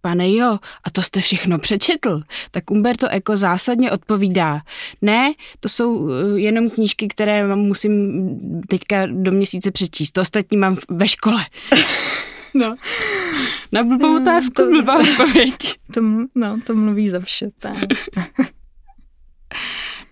pane 0.00 0.32
jo, 0.32 0.58
a 0.84 0.90
to 0.92 1.02
jste 1.02 1.20
všechno 1.20 1.58
přečetl, 1.58 2.22
tak 2.50 2.70
Umberto 2.70 3.06
Eco 3.10 3.36
zásadně 3.36 3.90
odpovídá, 3.90 4.60
ne, 5.02 5.32
to 5.60 5.68
jsou 5.68 6.10
e, 6.10 6.40
jenom 6.40 6.70
knížky, 6.70 7.08
které 7.08 7.56
musím 7.56 8.22
teďka 8.68 9.06
do 9.06 9.32
měsíce 9.32 9.70
přečíst, 9.70 10.12
to 10.12 10.20
ostatní 10.20 10.56
mám 10.56 10.76
ve 10.88 11.08
škole. 11.08 11.40
No. 12.58 12.76
Na 13.72 13.82
blbou 13.82 14.16
otázku, 14.16 14.52
to, 14.54 14.70
blbá 14.70 14.98
odpověď. 15.00 15.54
To, 15.94 16.00
no, 16.34 16.60
to 16.66 16.74
mluví 16.74 17.10
za 17.10 17.20
vše. 17.20 17.50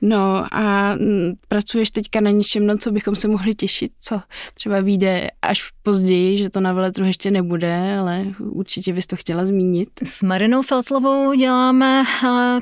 No 0.04 0.46
a 0.52 0.94
mm, 0.94 1.32
pracuješ 1.48 1.90
teďka 1.90 2.20
na 2.20 2.30
něčem, 2.30 2.66
na 2.66 2.76
co 2.76 2.92
bychom 2.92 3.16
se 3.16 3.28
mohli 3.28 3.54
těšit, 3.54 3.92
co 4.00 4.20
třeba 4.54 4.80
vyjde 4.80 5.28
až 5.42 5.70
později, 5.82 6.38
že 6.38 6.50
to 6.50 6.60
na 6.60 6.72
veletru 6.72 7.04
ještě 7.04 7.30
nebude, 7.30 7.98
ale 7.98 8.24
určitě 8.38 8.92
bys 8.92 9.06
to 9.06 9.16
chtěla 9.16 9.46
zmínit. 9.46 9.88
S 10.04 10.22
Marinou 10.22 10.62
Feltlovou 10.62 11.34
děláme 11.34 12.04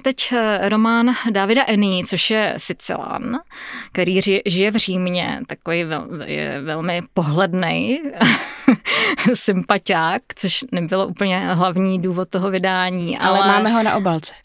teď 0.03 0.33
eh, 0.33 0.69
román 0.69 1.11
Davida 1.31 1.65
Eny, 1.67 2.03
což 2.07 2.31
je 2.31 2.55
Sicilán, 2.57 3.39
který 3.93 4.21
žije 4.47 4.71
v 4.71 4.77
Římě, 4.77 5.41
takový 5.47 5.85
vel, 5.85 6.09
je 6.25 6.63
velmi 6.63 7.03
pohledný 7.15 8.01
sympatiák, 9.35 10.23
což 10.37 10.65
nebylo 10.73 11.07
úplně 11.07 11.39
hlavní 11.39 12.03
důvod 12.03 12.29
toho 12.29 12.51
vydání. 12.51 13.19
Ale, 13.19 13.39
ale 13.39 13.49
máme 13.49 13.71
ho 13.71 13.83
na 13.83 13.97
obalce. 13.97 14.35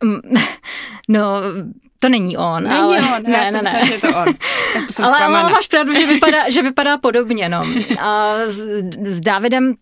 No, 1.10 1.42
to 2.00 2.10
není 2.10 2.38
on. 2.38 2.64
Není 2.64 2.80
ale... 2.80 2.98
on, 2.98 3.24
ne, 3.24 3.38
já 3.38 3.46
jsem 3.46 3.64
ne, 3.64 3.74
ne. 3.74 3.86
že 3.86 3.98
to 3.98 4.08
on. 4.08 4.26
Tak 4.74 4.88
to 4.88 4.94
jsem 4.94 5.06
ale, 5.06 5.18
ale 5.18 5.44
máš 5.44 5.68
pravdu, 5.68 5.94
že 5.94 6.06
vypadá, 6.06 6.50
že 6.50 6.62
vypadá 6.62 6.98
podobně. 6.98 7.50
No. 7.50 7.64
A 8.00 8.34
s, 8.48 8.66
s 9.04 9.22
Davidem 9.22 9.76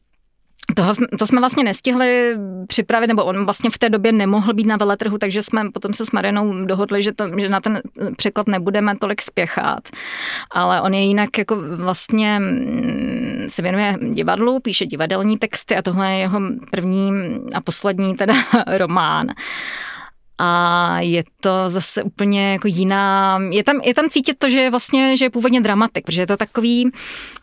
toho, 0.75 0.93
to 1.19 1.27
jsme 1.27 1.39
vlastně 1.39 1.63
nestihli 1.63 2.37
připravit, 2.67 3.07
nebo 3.07 3.25
on 3.25 3.45
vlastně 3.45 3.69
v 3.69 3.77
té 3.77 3.89
době 3.89 4.11
nemohl 4.11 4.53
být 4.53 4.67
na 4.67 4.77
veletrhu, 4.77 5.17
takže 5.17 5.41
jsme 5.41 5.71
potom 5.71 5.93
se 5.93 6.05
s 6.05 6.11
Marinou 6.11 6.65
dohodli, 6.65 7.03
že, 7.03 7.13
to, 7.13 7.39
že 7.39 7.49
na 7.49 7.61
ten 7.61 7.81
překlad 8.17 8.47
nebudeme 8.47 8.95
tolik 8.97 9.21
spěchat. 9.21 9.89
Ale 10.51 10.81
on 10.81 10.93
je 10.93 11.01
jinak 11.01 11.37
jako 11.37 11.55
vlastně 11.75 12.39
mm, 12.39 13.32
se 13.47 13.61
věnuje 13.61 13.97
divadlu, 14.13 14.59
píše 14.59 14.85
divadelní 14.85 15.37
texty 15.37 15.75
a 15.75 15.81
tohle 15.81 16.11
je 16.11 16.19
jeho 16.19 16.39
první 16.71 17.11
a 17.53 17.61
poslední 17.61 18.15
teda 18.15 18.33
román. 18.77 19.27
A 20.37 20.99
je 20.99 21.23
to 21.41 21.51
zase 21.67 22.03
úplně 22.03 22.51
jako 22.51 22.67
jiná, 22.67 23.39
je 23.49 23.63
tam, 23.63 23.81
je 23.83 23.93
tam 23.93 24.09
cítit 24.09 24.37
to, 24.39 24.49
že 24.49 24.59
je 24.59 24.69
vlastně, 24.69 25.17
že 25.17 25.25
je 25.25 25.29
původně 25.29 25.61
dramatik, 25.61 26.05
protože 26.05 26.21
je 26.21 26.27
to 26.27 26.37
takový 26.37 26.91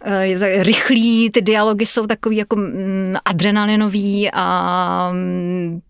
eh, 0.04 0.26
je 0.26 0.38
to 0.38 0.44
rychlý, 0.62 1.30
ty 1.30 1.42
dialogy 1.42 1.86
jsou 1.86 2.06
takový 2.06 2.36
jako 2.36 2.56
mm, 2.56 3.14
adrenalinový 3.24 4.30
a 4.32 5.10
mm, 5.12 5.80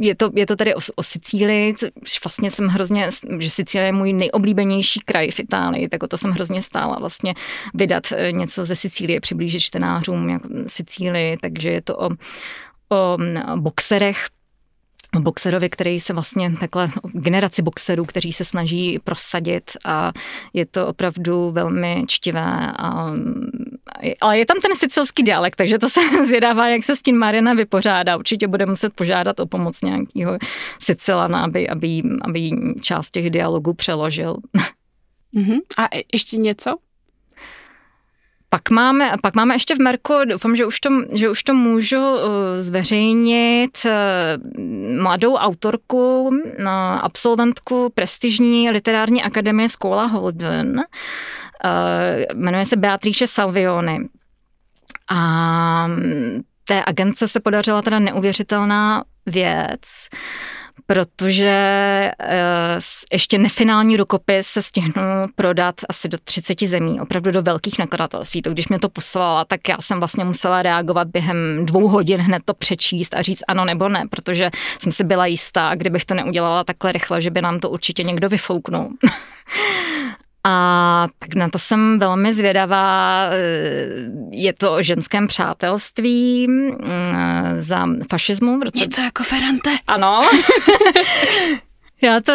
je 0.00 0.14
to, 0.14 0.30
je 0.34 0.46
to 0.46 0.56
tady 0.56 0.74
o, 0.74 0.78
o 0.96 1.02
Sicílii, 1.02 1.74
vlastně 2.24 2.50
jsem 2.50 2.68
hrozně, 2.68 3.08
že 3.38 3.50
Sicílie 3.50 3.88
je 3.88 3.92
můj 3.92 4.12
nejoblíbenější 4.12 5.00
kraj 5.00 5.30
v 5.30 5.40
Itálii, 5.40 5.88
tak 5.88 6.02
o 6.02 6.06
to 6.06 6.16
jsem 6.16 6.30
hrozně 6.30 6.62
stála 6.62 6.98
vlastně 6.98 7.34
vydat 7.74 8.04
eh, 8.12 8.32
něco 8.32 8.64
ze 8.64 8.76
Sicílie, 8.76 9.20
přiblížit 9.20 9.62
čtenářům 9.62 10.28
jako 10.28 10.48
Sicílii, 10.66 11.36
takže 11.40 11.70
je 11.70 11.82
to 11.82 11.98
o, 11.98 12.10
o 12.88 13.18
boxerech, 13.56 14.26
boxerovi, 15.20 15.70
který 15.70 16.00
se 16.00 16.12
vlastně 16.12 16.52
takhle, 16.60 16.90
generaci 17.12 17.62
boxerů, 17.62 18.04
kteří 18.04 18.32
se 18.32 18.44
snaží 18.44 18.98
prosadit 19.04 19.70
a 19.84 20.12
je 20.52 20.66
to 20.66 20.86
opravdu 20.86 21.50
velmi 21.50 22.04
čtivé. 22.06 22.72
A, 22.78 23.12
ale 24.20 24.38
je 24.38 24.46
tam 24.46 24.56
ten 24.62 24.76
sicilský 24.76 25.22
dialekt, 25.22 25.56
takže 25.56 25.78
to 25.78 25.88
se 25.88 26.00
zvědává, 26.26 26.68
jak 26.68 26.84
se 26.84 26.96
s 26.96 27.02
tím 27.02 27.18
Marina 27.18 27.54
vypořádá. 27.54 28.16
Určitě 28.16 28.48
bude 28.48 28.66
muset 28.66 28.92
požádat 28.94 29.40
o 29.40 29.46
pomoc 29.46 29.82
nějakého 29.82 30.38
Sicilana, 30.80 31.44
aby, 31.44 31.68
aby, 31.68 32.02
aby 32.20 32.50
část 32.80 33.10
těch 33.10 33.30
dialogů 33.30 33.74
přeložil. 33.74 34.36
Uh-huh. 35.34 35.60
A 35.78 35.88
ještě 36.14 36.36
něco? 36.36 36.76
Pak 38.48 38.70
máme, 38.70 39.12
pak 39.22 39.34
máme 39.34 39.54
ještě 39.54 39.74
v 39.74 39.78
Merku, 39.78 40.14
doufám, 40.24 40.56
že 40.56 40.66
už 40.66 40.80
to, 40.80 40.90
že 41.12 41.30
už 41.30 41.42
to 41.42 41.54
můžu 41.54 41.96
eh, 41.96 42.60
zveřejnit, 42.62 43.86
eh, 43.86 44.38
mladou 45.00 45.34
autorku, 45.34 46.30
eh, 46.58 46.64
absolventku 47.00 47.92
prestižní 47.94 48.70
literární 48.70 49.22
akademie 49.22 49.68
Skola 49.68 50.04
Holden. 50.04 50.82
Jmenuje 52.34 52.64
se 52.64 52.76
Beatrice 52.76 53.26
Salvioni. 53.26 53.98
A 55.08 55.86
mm, 55.86 56.42
té 56.64 56.82
agence 56.86 57.28
se 57.28 57.40
podařila 57.40 57.82
teda 57.82 57.98
neuvěřitelná 57.98 59.04
věc 59.26 60.08
protože 60.86 62.10
uh, 62.22 62.80
ještě 63.12 63.38
nefinální 63.38 63.96
rukopis 63.96 64.46
se 64.46 64.62
stihnul 64.62 65.28
prodat 65.34 65.74
asi 65.88 66.08
do 66.08 66.18
30 66.24 66.62
zemí, 66.62 67.00
opravdu 67.00 67.30
do 67.30 67.42
velkých 67.42 67.78
nakladatelství. 67.78 68.42
To 68.42 68.50
když 68.50 68.68
mě 68.68 68.78
to 68.78 68.88
poslala, 68.88 69.44
tak 69.44 69.68
já 69.68 69.76
jsem 69.80 69.98
vlastně 69.98 70.24
musela 70.24 70.62
reagovat 70.62 71.08
během 71.08 71.66
dvou 71.66 71.88
hodin 71.88 72.20
hned 72.20 72.42
to 72.44 72.54
přečíst 72.54 73.14
a 73.14 73.22
říct 73.22 73.42
ano 73.48 73.64
nebo 73.64 73.88
ne, 73.88 74.04
protože 74.10 74.50
jsem 74.82 74.92
si 74.92 75.04
byla 75.04 75.26
jistá, 75.26 75.74
kdybych 75.74 76.04
to 76.04 76.14
neudělala 76.14 76.64
takhle 76.64 76.92
rychle, 76.92 77.20
že 77.20 77.30
by 77.30 77.42
nám 77.42 77.60
to 77.60 77.70
určitě 77.70 78.02
někdo 78.02 78.28
vyfouknul. 78.28 78.88
A 80.48 81.08
tak 81.18 81.34
na 81.34 81.48
to 81.48 81.58
jsem 81.58 81.98
velmi 81.98 82.34
zvědavá. 82.34 83.28
Je 84.30 84.52
to 84.52 84.74
o 84.74 84.82
ženském 84.82 85.26
přátelství 85.26 86.48
mm, 86.48 86.76
za 87.58 87.86
fašismu. 88.10 88.58
V 88.58 88.62
roce... 88.62 88.80
Něco 88.80 89.00
jako 89.00 89.22
Ferrante. 89.22 89.70
Ano. 89.86 90.22
Já 92.02 92.20
to, 92.20 92.32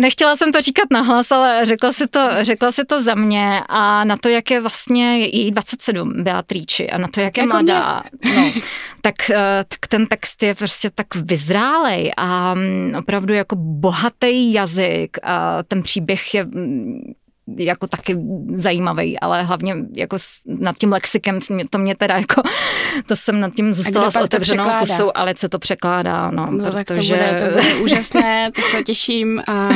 nechtěla 0.00 0.36
jsem 0.36 0.52
to 0.52 0.60
říkat 0.60 0.88
nahlas, 0.90 1.32
ale 1.32 1.66
řekla 1.66 1.92
si 1.92 2.06
to, 2.06 2.28
řekla 2.40 2.72
si 2.72 2.84
to 2.84 3.02
za 3.02 3.14
mě 3.14 3.60
a 3.68 4.04
na 4.04 4.16
to, 4.16 4.28
jak 4.28 4.50
je 4.50 4.60
vlastně 4.60 5.18
její 5.18 5.50
27 5.50 6.22
Beatríči 6.22 6.90
a 6.90 6.98
na 6.98 7.08
to, 7.08 7.20
jak 7.20 7.36
je 7.36 7.42
jako 7.42 7.52
mladá, 7.52 8.02
no, 8.36 8.52
tak, 9.00 9.30
eh, 9.30 9.64
tak 9.68 9.86
ten 9.88 10.06
text 10.06 10.42
je 10.42 10.54
prostě 10.54 10.90
tak 10.94 11.06
vyzrálej 11.14 12.12
a 12.16 12.54
mm, 12.54 12.94
opravdu 12.98 13.34
jako 13.34 13.56
bohatý 13.56 14.52
jazyk 14.52 15.18
a 15.22 15.62
ten 15.62 15.82
příběh 15.82 16.34
je 16.34 16.44
mm, 16.44 17.14
jako 17.58 17.86
taky 17.86 18.16
zajímavý, 18.54 19.20
ale 19.20 19.42
hlavně 19.42 19.76
jako 19.92 20.16
nad 20.46 20.78
tím 20.78 20.92
lexikem 20.92 21.38
to 21.70 21.78
mě 21.78 21.94
teda 21.94 22.16
jako, 22.16 22.42
to 23.06 23.16
jsem 23.16 23.40
nad 23.40 23.54
tím 23.54 23.74
zůstala 23.74 24.10
s 24.10 24.16
otevřenou 24.16 24.70
pusou, 24.80 25.10
ale 25.14 25.34
se 25.36 25.48
to 25.48 25.58
překládá, 25.58 26.30
no, 26.30 26.50
no 26.50 26.64
protože... 26.64 26.72
tak 26.72 26.86
to 26.86 26.94
bude, 26.94 27.36
to 27.40 27.54
bude 27.54 27.74
úžasné, 27.74 28.52
to 28.52 28.62
se 28.62 28.82
těším 28.82 29.42
a 29.48 29.68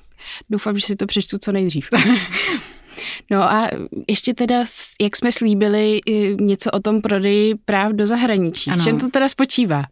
doufám, 0.50 0.78
že 0.78 0.86
si 0.86 0.96
to 0.96 1.06
přečtu 1.06 1.38
co 1.38 1.52
nejdřív. 1.52 1.88
No 3.30 3.42
a 3.42 3.70
ještě 4.08 4.34
teda, 4.34 4.64
jak 5.00 5.16
jsme 5.16 5.32
slíbili, 5.32 6.00
něco 6.40 6.70
o 6.70 6.80
tom 6.80 7.02
prodeji 7.02 7.54
práv 7.54 7.92
do 7.92 8.06
zahraničí. 8.06 8.70
Ano. 8.70 8.80
V 8.80 8.84
čem 8.84 8.98
to 8.98 9.08
teda 9.08 9.28
spočívá? 9.28 9.84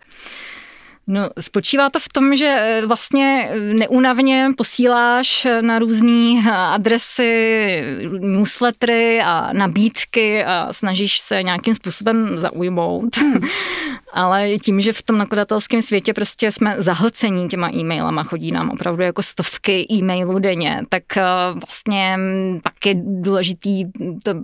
No, 1.10 1.30
spočívá 1.40 1.90
to 1.90 2.00
v 2.00 2.08
tom, 2.08 2.36
že 2.36 2.56
eh, 2.58 2.86
vlastně 2.86 3.48
eh, 3.50 3.58
neúnavně 3.58 4.50
posíláš 4.56 5.44
eh, 5.44 5.62
na 5.62 5.78
různé 5.78 6.50
adresy 6.50 7.82
newslettery 8.18 9.20
a 9.24 9.52
nabídky 9.52 10.44
a 10.44 10.72
snažíš 10.72 11.18
se 11.18 11.42
nějakým 11.42 11.74
způsobem 11.74 12.38
zaujmout. 12.38 13.16
Hmm. 13.16 13.40
Ale 14.12 14.58
tím, 14.58 14.80
že 14.80 14.92
v 14.92 15.02
tom 15.02 15.18
nakladatelském 15.18 15.82
světě 15.82 16.14
prostě 16.14 16.52
jsme 16.52 16.74
zahlcení 16.78 17.48
těma 17.48 17.70
e-mailama, 17.74 18.22
chodí 18.22 18.52
nám 18.52 18.70
opravdu 18.70 19.02
jako 19.02 19.22
stovky 19.22 19.86
e-mailů 19.92 20.38
denně, 20.38 20.82
tak 20.88 21.02
vlastně 21.66 22.16
mm, 22.16 22.60
pak 22.62 22.86
je 22.86 22.94
důležitý 22.96 23.84
to, 24.24 24.34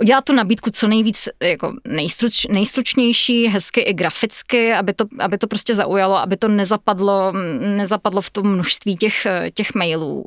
udělat 0.00 0.24
tu 0.24 0.32
nabídku 0.32 0.70
co 0.70 0.88
nejvíc 0.88 1.28
jako 1.42 1.72
nejstruč, 1.88 2.46
nejstručnější, 2.46 3.46
hezky 3.46 3.80
i 3.80 3.94
graficky, 3.94 4.72
aby 4.72 4.92
to, 4.92 5.04
aby 5.20 5.38
to 5.38 5.46
prostě 5.46 5.74
zaujalo 5.74 5.94
zaujalo, 5.94 6.18
aby 6.18 6.36
to 6.36 6.48
nezapadlo, 6.48 7.32
nezapadlo 7.76 8.20
v 8.20 8.30
tom 8.30 8.52
množství 8.52 8.96
těch, 8.96 9.26
těch 9.54 9.74
mailů. 9.74 10.24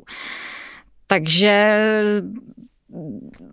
Takže 1.06 1.82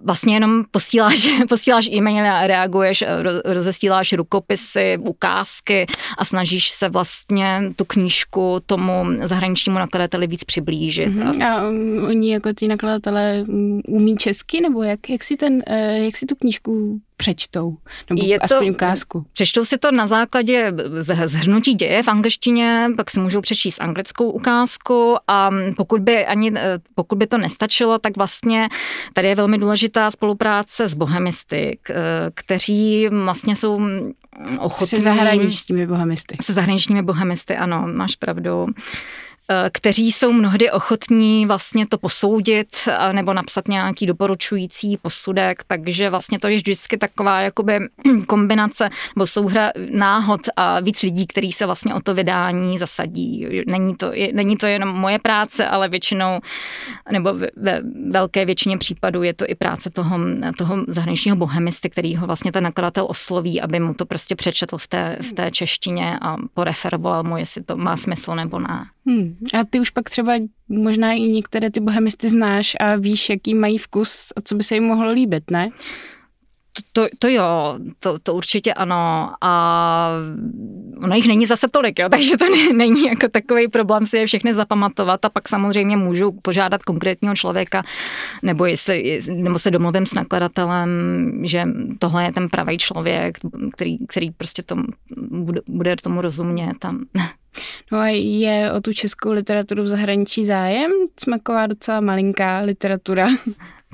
vlastně 0.03 0.35
jenom 0.35 0.63
posíláš, 0.71 1.29
posíláš 1.49 1.87
e-mail 1.87 2.27
a 2.27 2.47
reaguješ, 2.47 3.03
rozesíláš 3.45 4.13
rukopisy, 4.13 4.97
ukázky 4.99 5.85
a 6.17 6.25
snažíš 6.25 6.69
se 6.69 6.89
vlastně 6.89 7.61
tu 7.75 7.85
knížku 7.85 8.57
tomu 8.65 9.05
zahraničnímu 9.23 9.79
nakladateli 9.79 10.27
víc 10.27 10.43
přiblížit. 10.43 11.09
Mm-hmm. 11.09 11.47
A 11.47 11.69
um, 11.69 12.05
oni 12.07 12.33
jako 12.33 12.53
ty 12.53 12.67
nakladatelé 12.67 13.45
umí 13.87 14.15
česky, 14.17 14.61
nebo 14.61 14.83
jak, 14.83 15.09
jak, 15.09 15.23
si 15.23 15.37
ten, 15.37 15.63
eh, 15.67 15.99
jak 15.99 16.17
si 16.17 16.25
tu 16.25 16.35
knížku 16.35 16.99
přečtou, 17.17 17.77
nebo 18.09 18.23
je 18.25 18.39
aspoň 18.39 18.67
to, 18.67 18.73
ukázku. 18.73 19.25
Přečtou 19.33 19.65
si 19.65 19.77
to 19.77 19.91
na 19.91 20.07
základě 20.07 20.73
zhrnutí 21.25 21.73
děje 21.73 22.03
v 22.03 22.07
angličtině, 22.07 22.89
pak 22.97 23.11
si 23.11 23.19
můžou 23.19 23.41
přečíst 23.41 23.81
anglickou 23.81 24.29
ukázku 24.31 25.15
a 25.27 25.49
pokud 25.77 26.01
by, 26.01 26.25
ani, 26.25 26.51
eh, 26.55 26.79
pokud 26.95 27.17
by 27.17 27.27
to 27.27 27.37
nestačilo, 27.37 27.99
tak 27.99 28.17
vlastně 28.17 28.69
tady 29.13 29.27
je 29.27 29.35
velmi 29.35 29.57
důležitá 29.57 30.11
spolupráce 30.11 30.87
s 30.87 30.95
bohemisty, 30.95 31.79
eh, 31.89 31.93
kteří 32.33 33.07
vlastně 33.09 33.55
jsou 33.55 33.81
ochotní... 34.59 34.87
Se 34.87 34.99
zahraničními 34.99 35.87
bohemisty. 35.87 36.37
Se 36.41 36.53
zahraničními 36.53 37.01
bohemisty, 37.01 37.55
ano, 37.55 37.87
máš 37.93 38.15
pravdu. 38.15 38.67
Eh, 39.49 39.69
kteří 39.73 40.11
jsou 40.11 40.31
mnohdy 40.31 40.71
ochotní 40.71 41.45
vlastně 41.45 41.87
to 41.87 41.97
posoudit 41.97 42.67
eh, 42.87 43.13
nebo 43.13 43.33
napsat 43.33 43.67
nějaký 43.67 44.05
doporučující 44.05 44.97
posudek, 44.97 45.63
takže 45.67 46.09
vlastně 46.09 46.39
to 46.39 46.47
je 46.47 46.55
vždycky 46.55 46.97
taková 46.97 47.41
jakoby 47.41 47.79
kombinace 48.27 48.89
nebo 49.15 49.27
souhra 49.27 49.71
náhod 49.89 50.41
a 50.55 50.79
víc 50.79 51.01
lidí, 51.03 51.27
kteří 51.27 51.51
se 51.51 51.65
vlastně 51.65 51.93
o 51.93 51.99
to 51.99 52.13
vydání 52.13 52.77
zasadí. 52.77 53.47
Není 53.67 53.95
to, 53.95 54.13
je, 54.13 54.33
není 54.33 54.57
to 54.57 54.65
jenom 54.65 54.89
moje 54.89 55.19
práce, 55.19 55.67
ale 55.67 55.89
většinou 55.89 56.39
nebo 57.11 57.33
ve 57.55 57.81
velké 58.09 58.45
většině 58.45 58.77
případů 58.77 59.23
je 59.23 59.33
to 59.33 59.45
i 59.47 59.55
práce 59.55 59.89
toho, 59.89 60.19
toho 60.57 60.77
zahraničního 60.87 61.37
bohemisty, 61.37 61.89
který 61.89 62.15
ho 62.15 62.27
vlastně 62.27 62.51
ten 62.51 62.63
nakladatel 62.63 63.05
osloví, 63.09 63.61
aby 63.61 63.79
mu 63.79 63.93
to 63.93 64.05
prostě 64.05 64.35
přečetl 64.35 64.77
v 64.77 64.87
té, 64.87 65.17
v 65.21 65.33
té 65.33 65.51
češtině 65.51 66.19
a 66.21 66.35
poreferoval 66.53 67.23
mu, 67.23 67.37
jestli 67.37 67.63
to 67.63 67.77
má 67.77 67.97
smysl 67.97 68.35
nebo 68.35 68.59
ne. 68.59 68.85
Hmm. 69.07 69.37
A 69.53 69.63
ty 69.69 69.79
už 69.79 69.89
pak 69.89 70.09
třeba 70.09 70.33
možná 70.69 71.13
i 71.13 71.21
některé 71.21 71.71
ty 71.71 71.79
bohemisty 71.79 72.29
znáš 72.29 72.75
a 72.79 72.95
víš, 72.95 73.29
jaký 73.29 73.53
mají 73.53 73.77
vkus 73.77 74.33
a 74.35 74.41
co 74.41 74.55
by 74.55 74.63
se 74.63 74.75
jim 74.75 74.83
mohlo 74.83 75.11
líbit, 75.11 75.51
ne? 75.51 75.69
To, 76.93 77.07
to 77.19 77.27
jo, 77.27 77.79
to, 77.99 78.19
to 78.19 78.33
určitě 78.33 78.73
ano. 78.73 79.31
A 79.41 80.09
ono 81.03 81.15
jich 81.15 81.27
není 81.27 81.45
zase 81.45 81.67
tolik, 81.67 81.99
jo, 81.99 82.09
takže 82.09 82.37
to 82.37 82.45
ne, 82.49 82.73
není 82.73 83.03
jako 83.03 83.27
takový 83.27 83.67
problém 83.67 84.05
si 84.05 84.17
je 84.17 84.25
všechny 84.25 84.53
zapamatovat 84.53 85.25
a 85.25 85.29
pak 85.29 85.49
samozřejmě 85.49 85.97
můžu 85.97 86.31
požádat 86.41 86.83
konkrétního 86.83 87.35
člověka 87.35 87.83
nebo, 88.43 88.65
jestli, 88.65 89.21
nebo 89.29 89.59
se 89.59 89.71
domluvím 89.71 90.05
s 90.05 90.13
nakladatelem, 90.13 90.89
že 91.43 91.63
tohle 91.99 92.23
je 92.23 92.31
ten 92.31 92.49
pravý 92.49 92.77
člověk, 92.77 93.37
který, 93.73 94.07
který 94.07 94.31
prostě 94.31 94.63
tomu, 94.63 94.83
bude, 95.17 95.61
bude 95.69 95.95
tomu 95.95 96.21
rozumět. 96.21 96.73
Tam. 96.79 97.05
No 97.91 97.99
a 97.99 98.07
je 98.07 98.71
o 98.71 98.81
tu 98.81 98.93
českou 98.93 99.31
literaturu 99.31 99.83
v 99.83 99.87
zahraničí 99.87 100.45
zájem? 100.45 100.91
Jsme 101.19 101.37
taková 101.37 101.67
docela 101.67 102.01
malinká 102.01 102.59
literatura. 102.59 103.27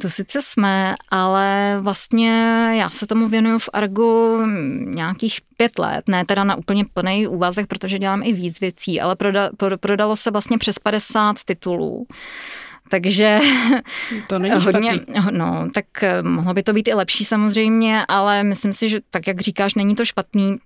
To 0.01 0.09
sice 0.09 0.39
jsme, 0.41 0.95
ale 1.09 1.77
vlastně 1.81 2.31
já 2.77 2.89
se 2.89 3.07
tomu 3.07 3.27
věnuju 3.27 3.59
v 3.59 3.69
Argu 3.73 4.39
nějakých 4.77 5.39
pět 5.57 5.79
let, 5.79 6.09
ne 6.09 6.25
teda 6.25 6.43
na 6.43 6.55
úplně 6.55 6.85
plný 6.93 7.27
úvazek, 7.27 7.67
protože 7.67 7.99
dělám 7.99 8.23
i 8.23 8.33
víc 8.33 8.59
věcí, 8.59 9.01
ale 9.01 9.15
proda, 9.15 9.49
prodalo 9.79 10.15
se 10.15 10.31
vlastně 10.31 10.57
přes 10.57 10.79
50 10.79 11.35
titulů. 11.45 12.07
Takže 12.89 13.39
to 14.27 14.39
není 14.39 14.55
hodně, 14.65 14.93
špatný. 14.93 15.37
no, 15.37 15.69
tak 15.73 15.85
mohlo 16.21 16.53
by 16.53 16.63
to 16.63 16.73
být 16.73 16.87
i 16.87 16.93
lepší 16.93 17.25
samozřejmě, 17.25 18.05
ale 18.07 18.43
myslím 18.43 18.73
si, 18.73 18.89
že 18.89 18.99
tak, 19.09 19.27
jak 19.27 19.41
říkáš, 19.41 19.75
není 19.75 19.95
to 19.95 20.05
špatný, 20.05 20.57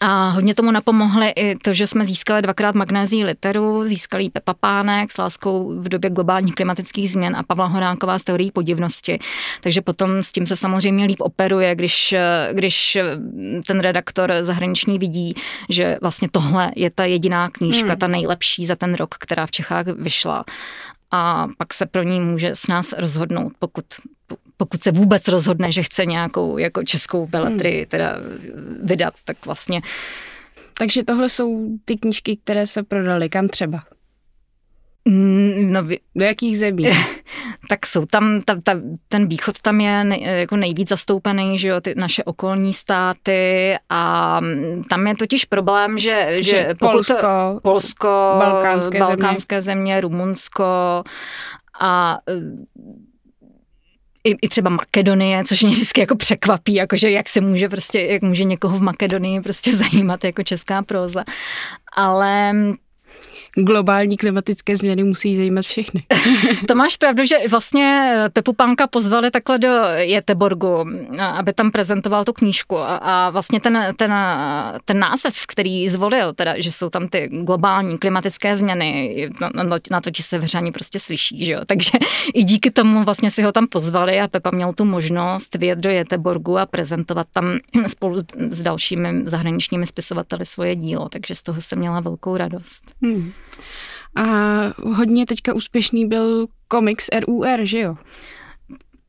a 0.00 0.28
hodně 0.28 0.54
tomu 0.54 0.70
napomohly 0.70 1.30
i 1.36 1.56
to, 1.56 1.72
že 1.72 1.86
jsme 1.86 2.06
získali 2.06 2.42
dvakrát 2.42 2.74
magnézí 2.74 3.24
literu, 3.24 3.88
získali 3.88 4.30
Pepa 4.30 4.54
Pánek 4.54 5.12
s 5.12 5.18
láskou 5.18 5.80
v 5.80 5.88
době 5.88 6.10
globálních 6.10 6.54
klimatických 6.54 7.12
změn 7.12 7.36
a 7.36 7.42
Pavla 7.42 7.66
Horánková 7.66 8.18
z 8.18 8.24
teorií 8.24 8.50
podivnosti. 8.50 9.18
Takže 9.60 9.80
potom 9.80 10.22
s 10.22 10.32
tím 10.32 10.46
se 10.46 10.56
samozřejmě 10.56 11.04
líp 11.04 11.20
operuje, 11.20 11.74
když, 11.74 12.14
když 12.52 12.98
ten 13.66 13.80
redaktor 13.80 14.32
zahraniční 14.40 14.98
vidí, 14.98 15.34
že 15.68 15.98
vlastně 16.02 16.28
tohle 16.32 16.72
je 16.76 16.90
ta 16.90 17.04
jediná 17.04 17.50
knížka, 17.50 17.88
hmm. 17.88 17.98
ta 17.98 18.06
nejlepší 18.06 18.66
za 18.66 18.76
ten 18.76 18.94
rok, 18.94 19.14
která 19.18 19.46
v 19.46 19.50
Čechách 19.50 19.86
vyšla 19.86 20.44
a 21.10 21.46
pak 21.58 21.74
se 21.74 21.86
pro 21.86 22.02
ní 22.02 22.20
může 22.20 22.50
s 22.50 22.66
nás 22.66 22.92
rozhodnout, 22.98 23.52
pokud, 23.58 23.84
pokud 24.56 24.82
se 24.82 24.92
vůbec 24.92 25.28
rozhodne, 25.28 25.72
že 25.72 25.82
chce 25.82 26.06
nějakou 26.06 26.58
jako 26.58 26.84
českou 26.84 27.26
beletry 27.26 27.76
hmm. 27.76 27.86
teda 27.86 28.16
vydat, 28.82 29.14
tak 29.24 29.46
vlastně. 29.46 29.82
Takže 30.78 31.04
tohle 31.04 31.28
jsou 31.28 31.68
ty 31.84 31.96
knížky, 31.96 32.36
které 32.36 32.66
se 32.66 32.82
prodaly, 32.82 33.28
kam 33.28 33.48
třeba? 33.48 33.82
Mm, 35.08 35.72
no, 35.72 35.82
Do 36.14 36.24
jakých 36.24 36.58
zemí? 36.58 36.84
tak 37.68 37.86
jsou 37.86 38.06
tam, 38.06 38.42
ta, 38.44 38.60
ta, 38.62 38.80
ten 39.08 39.28
východ 39.28 39.62
tam 39.62 39.80
je 39.80 40.04
nej, 40.04 40.22
jako 40.22 40.56
nejvíc 40.56 40.88
zastoupený, 40.88 41.58
že 41.58 41.68
jo, 41.68 41.80
ty 41.80 41.94
naše 41.96 42.24
okolní 42.24 42.74
státy 42.74 43.74
a 43.88 44.40
mm, 44.40 44.84
tam 44.90 45.06
je 45.06 45.16
totiž 45.16 45.44
problém, 45.44 45.98
že, 45.98 46.26
že, 46.30 46.42
že 46.42 46.74
Polsko, 46.78 47.60
Polsko, 47.62 48.08
balkánské, 48.38 48.98
balkánské 48.98 49.62
země. 49.62 49.92
země, 49.92 50.00
Rumunsko 50.00 50.64
a 51.80 52.18
i, 54.26 54.36
i 54.42 54.48
třeba 54.48 54.70
Makedonie, 54.70 55.44
což 55.44 55.62
mě 55.62 55.72
vždycky 55.72 56.00
jako 56.00 56.16
překvapí, 56.16 56.74
jakože 56.74 57.10
jak 57.10 57.28
se 57.28 57.40
může 57.40 57.68
prostě, 57.68 58.00
jak 58.00 58.22
může 58.22 58.44
někoho 58.44 58.78
v 58.78 58.82
Makedonii 58.82 59.40
prostě 59.40 59.76
zajímat 59.76 60.24
jako 60.24 60.42
česká 60.42 60.82
proza. 60.82 61.24
Ale 61.96 62.52
globální 63.56 64.16
klimatické 64.16 64.76
změny 64.76 65.04
musí 65.04 65.36
zajímat 65.36 65.64
všechny. 65.64 66.02
to 66.68 66.74
máš 66.74 66.96
pravdu, 66.96 67.24
že 67.24 67.36
vlastně 67.50 68.14
Pepu 68.32 68.52
Panka 68.52 68.86
pozvali 68.86 69.30
takhle 69.30 69.58
do 69.58 69.68
Jeteborgu, 69.96 70.84
aby 71.20 71.52
tam 71.52 71.70
prezentoval 71.70 72.24
tu 72.24 72.32
knížku 72.32 72.78
a, 72.78 73.30
vlastně 73.30 73.60
ten, 73.60 73.94
ten, 73.96 74.14
ten 74.84 74.98
název, 74.98 75.34
který 75.48 75.88
zvolil, 75.88 76.32
teda, 76.32 76.60
že 76.60 76.72
jsou 76.72 76.90
tam 76.90 77.08
ty 77.08 77.28
globální 77.32 77.98
klimatické 77.98 78.56
změny, 78.56 79.30
na, 79.40 79.62
na, 79.62 79.78
na 79.90 80.00
to 80.00 80.10
ti 80.10 80.22
se 80.22 80.38
vřani 80.38 80.72
prostě 80.72 81.00
slyší, 81.00 81.44
že 81.44 81.52
jo? 81.52 81.60
takže 81.66 81.90
i 82.34 82.44
díky 82.44 82.70
tomu 82.70 83.04
vlastně 83.04 83.30
si 83.30 83.42
ho 83.42 83.52
tam 83.52 83.66
pozvali 83.66 84.20
a 84.20 84.28
Pepa 84.28 84.50
měl 84.50 84.72
tu 84.72 84.84
možnost 84.84 85.54
vyjet 85.54 85.78
do 85.78 85.90
Jeteborgu 85.90 86.58
a 86.58 86.66
prezentovat 86.66 87.26
tam 87.32 87.58
spolu 87.86 88.22
s 88.50 88.62
dalšími 88.62 89.22
zahraničními 89.26 89.86
spisovateli 89.86 90.44
svoje 90.44 90.76
dílo, 90.76 91.08
takže 91.08 91.34
z 91.34 91.42
toho 91.42 91.60
jsem 91.60 91.78
měla 91.78 92.00
velkou 92.00 92.36
radost. 92.36 92.82
Hmm. 93.02 93.32
A 94.16 94.22
hodně 94.84 95.26
teďka 95.26 95.54
úspěšný 95.54 96.06
byl 96.06 96.46
komiks 96.68 97.08
RUR, 97.20 97.60
že 97.62 97.78
jo? 97.78 97.96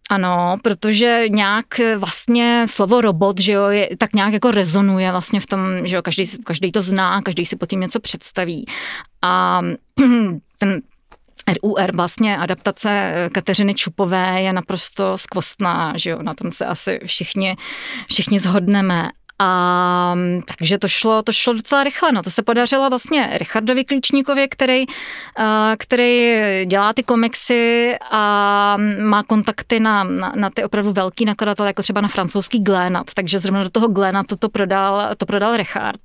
Ano, 0.09 0.55
protože 0.63 1.23
nějak 1.29 1.65
vlastně 1.97 2.65
slovo 2.69 3.01
robot, 3.01 3.39
že 3.39 3.53
jo, 3.53 3.65
je, 3.67 3.89
tak 3.97 4.13
nějak 4.13 4.33
jako 4.33 4.51
rezonuje 4.51 5.11
vlastně 5.11 5.39
v 5.39 5.45
tom, 5.45 5.59
že 5.83 5.95
jo, 5.95 6.01
každý, 6.01 6.23
každý 6.43 6.71
to 6.71 6.81
zná, 6.81 7.21
každý 7.21 7.45
si 7.45 7.55
pod 7.55 7.69
tím 7.69 7.79
něco 7.79 7.99
představí. 7.99 8.65
A 9.21 9.61
ten 10.57 10.81
RUR, 11.63 11.95
vlastně 11.95 12.37
adaptace 12.37 13.13
Kateřiny 13.31 13.73
Čupové 13.73 14.41
je 14.41 14.53
naprosto 14.53 15.17
skvostná, 15.17 15.93
že 15.95 16.09
jo, 16.09 16.21
na 16.21 16.33
tom 16.33 16.51
se 16.51 16.65
asi 16.65 16.99
všichni, 17.05 17.55
všichni 18.07 18.39
zhodneme. 18.39 19.09
A 19.39 20.15
takže 20.57 20.77
to 20.77 20.87
šlo, 20.87 21.23
to 21.23 21.31
šlo 21.31 21.53
docela 21.53 21.83
rychle. 21.83 22.11
No, 22.11 22.23
to 22.23 22.29
se 22.29 22.43
podařilo 22.43 22.89
vlastně 22.89 23.29
Richardovi 23.33 23.83
Klíčníkovi, 23.85 24.47
který, 24.47 24.85
který 25.77 26.31
dělá 26.65 26.93
ty 26.93 27.03
komiksy 27.03 27.95
a 28.11 28.77
má 29.03 29.23
kontakty 29.23 29.79
na, 29.79 30.03
na, 30.03 30.33
na 30.35 30.49
ty 30.49 30.63
opravdu 30.63 30.91
velký 30.91 31.25
nakladatel, 31.25 31.65
jako 31.65 31.81
třeba 31.81 32.01
na 32.01 32.07
francouzský 32.07 32.63
Glénat. 32.63 33.13
Takže 33.13 33.39
zrovna 33.39 33.63
do 33.63 33.69
toho 33.69 33.87
Glénatu 33.87 34.35
to 34.35 34.49
prodal, 34.49 35.15
to 35.17 35.25
prodal 35.25 35.57
Richard 35.57 35.99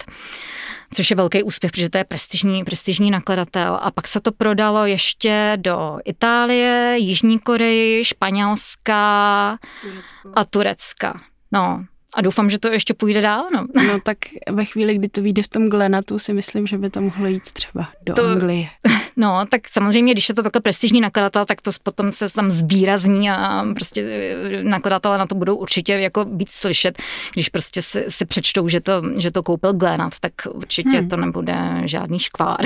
což 0.95 1.11
je 1.11 1.17
velký 1.17 1.43
úspěch, 1.43 1.73
protože 1.73 1.91
to 1.91 1.99
je 1.99 2.05
prestižní, 2.05 2.65
prestižní 2.65 3.11
nakladatel. 3.11 3.79
A 3.83 3.91
pak 3.91 4.09
se 4.09 4.21
to 4.21 4.33
prodalo 4.33 4.87
ještě 4.87 5.53
do 5.57 5.99
Itálie, 6.05 6.95
Jižní 6.99 7.39
Koreji, 7.39 8.05
Španělska 8.05 9.59
Turecko. 9.83 10.33
a 10.35 10.45
Turecka. 10.45 11.21
No, 11.53 11.85
a 12.15 12.21
doufám, 12.21 12.51
že 12.51 12.59
to 12.59 12.69
ještě 12.69 12.95
půjde 12.95 13.21
dál. 13.21 13.45
No. 13.55 13.67
no 13.87 14.01
tak 14.01 14.19
ve 14.51 14.65
chvíli, 14.65 14.95
kdy 14.95 15.09
to 15.09 15.23
vyjde 15.23 15.43
v 15.43 15.49
tom 15.49 15.69
Glenatu, 15.69 16.19
si 16.19 16.33
myslím, 16.33 16.67
že 16.67 16.79
by 16.79 16.91
to 16.91 17.01
mohlo 17.01 17.27
jít 17.27 17.53
třeba 17.53 17.89
do 18.03 18.15
to, 18.15 18.25
Anglie. 18.25 18.69
No, 19.17 19.47
tak 19.51 19.69
samozřejmě, 19.69 20.13
když 20.13 20.29
je 20.29 20.35
to 20.35 20.43
takhle 20.43 20.61
prestižní 20.61 21.01
nakladatel, 21.01 21.45
tak 21.45 21.61
to 21.61 21.71
potom 21.83 22.13
se 22.13 22.29
tam 22.29 22.51
zvýrazní 22.51 23.31
a 23.31 23.65
prostě 23.75 24.03
eh, 24.03 24.65
nakladatelé 24.65 25.19
na 25.19 25.27
to 25.27 25.35
budou 25.35 25.57
určitě 25.57 25.93
jako 25.93 26.25
být 26.25 26.51
slyšet. 26.51 27.03
Když 27.33 27.49
prostě 27.49 27.83
si, 27.83 28.05
si 28.09 28.25
přečtou, 28.25 28.69
že 28.69 28.81
to, 28.81 29.03
že 29.17 29.31
to 29.31 29.43
koupil 29.43 29.73
Glenat, 29.73 30.13
tak 30.21 30.33
určitě 30.51 30.99
hmm. 30.99 31.09
to 31.09 31.17
nebude 31.17 31.83
žádný 31.85 32.19
škvár. 32.19 32.61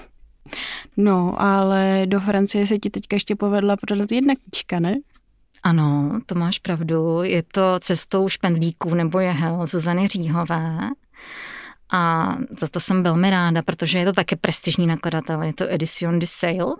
no, 0.96 1.34
ale 1.36 2.02
do 2.06 2.20
Francie 2.20 2.66
se 2.66 2.78
ti 2.78 2.90
teďka 2.90 3.16
ještě 3.16 3.36
povedla 3.36 3.76
prodat 3.76 4.12
jedna 4.12 4.34
knížka, 4.34 4.80
ne? 4.80 4.96
Ano, 5.66 6.20
to 6.26 6.34
máš 6.34 6.58
pravdu. 6.58 7.22
Je 7.22 7.42
to 7.42 7.80
cestou 7.80 8.28
špendlíků 8.28 8.94
nebo 8.94 9.20
jehel 9.20 9.66
Zuzany 9.66 10.08
Říhové. 10.08 10.78
A 11.92 12.32
za 12.60 12.68
to 12.68 12.80
jsem 12.80 13.02
velmi 13.02 13.30
ráda, 13.30 13.62
protože 13.62 13.98
je 13.98 14.04
to 14.04 14.12
také 14.12 14.36
prestižní 14.36 14.86
nakladatel. 14.86 15.42
Je 15.42 15.52
to 15.52 15.64
Edition 15.68 16.18
de 16.18 16.26
Sale. 16.26 16.74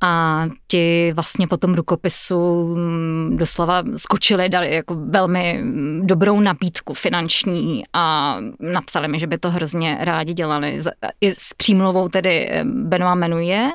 A 0.00 0.44
ti 0.68 1.12
vlastně 1.12 1.48
po 1.48 1.56
tom 1.56 1.74
rukopisu 1.74 2.66
mm, 2.74 3.36
doslova 3.36 3.82
skočili, 3.96 4.48
dali 4.48 4.74
jako 4.74 4.94
velmi 4.94 5.62
dobrou 6.02 6.40
nabídku 6.40 6.94
finanční 6.94 7.82
a 7.92 8.36
napsali 8.60 9.08
mi, 9.08 9.18
že 9.18 9.26
by 9.26 9.38
to 9.38 9.50
hrozně 9.50 9.98
rádi 10.00 10.34
dělali. 10.34 10.80
I 11.20 11.30
s 11.30 11.54
přímluvou 11.54 12.08
tedy 12.08 12.48
eh, 12.50 12.64
Benoit 12.64 13.18
jmenuje 13.18 13.70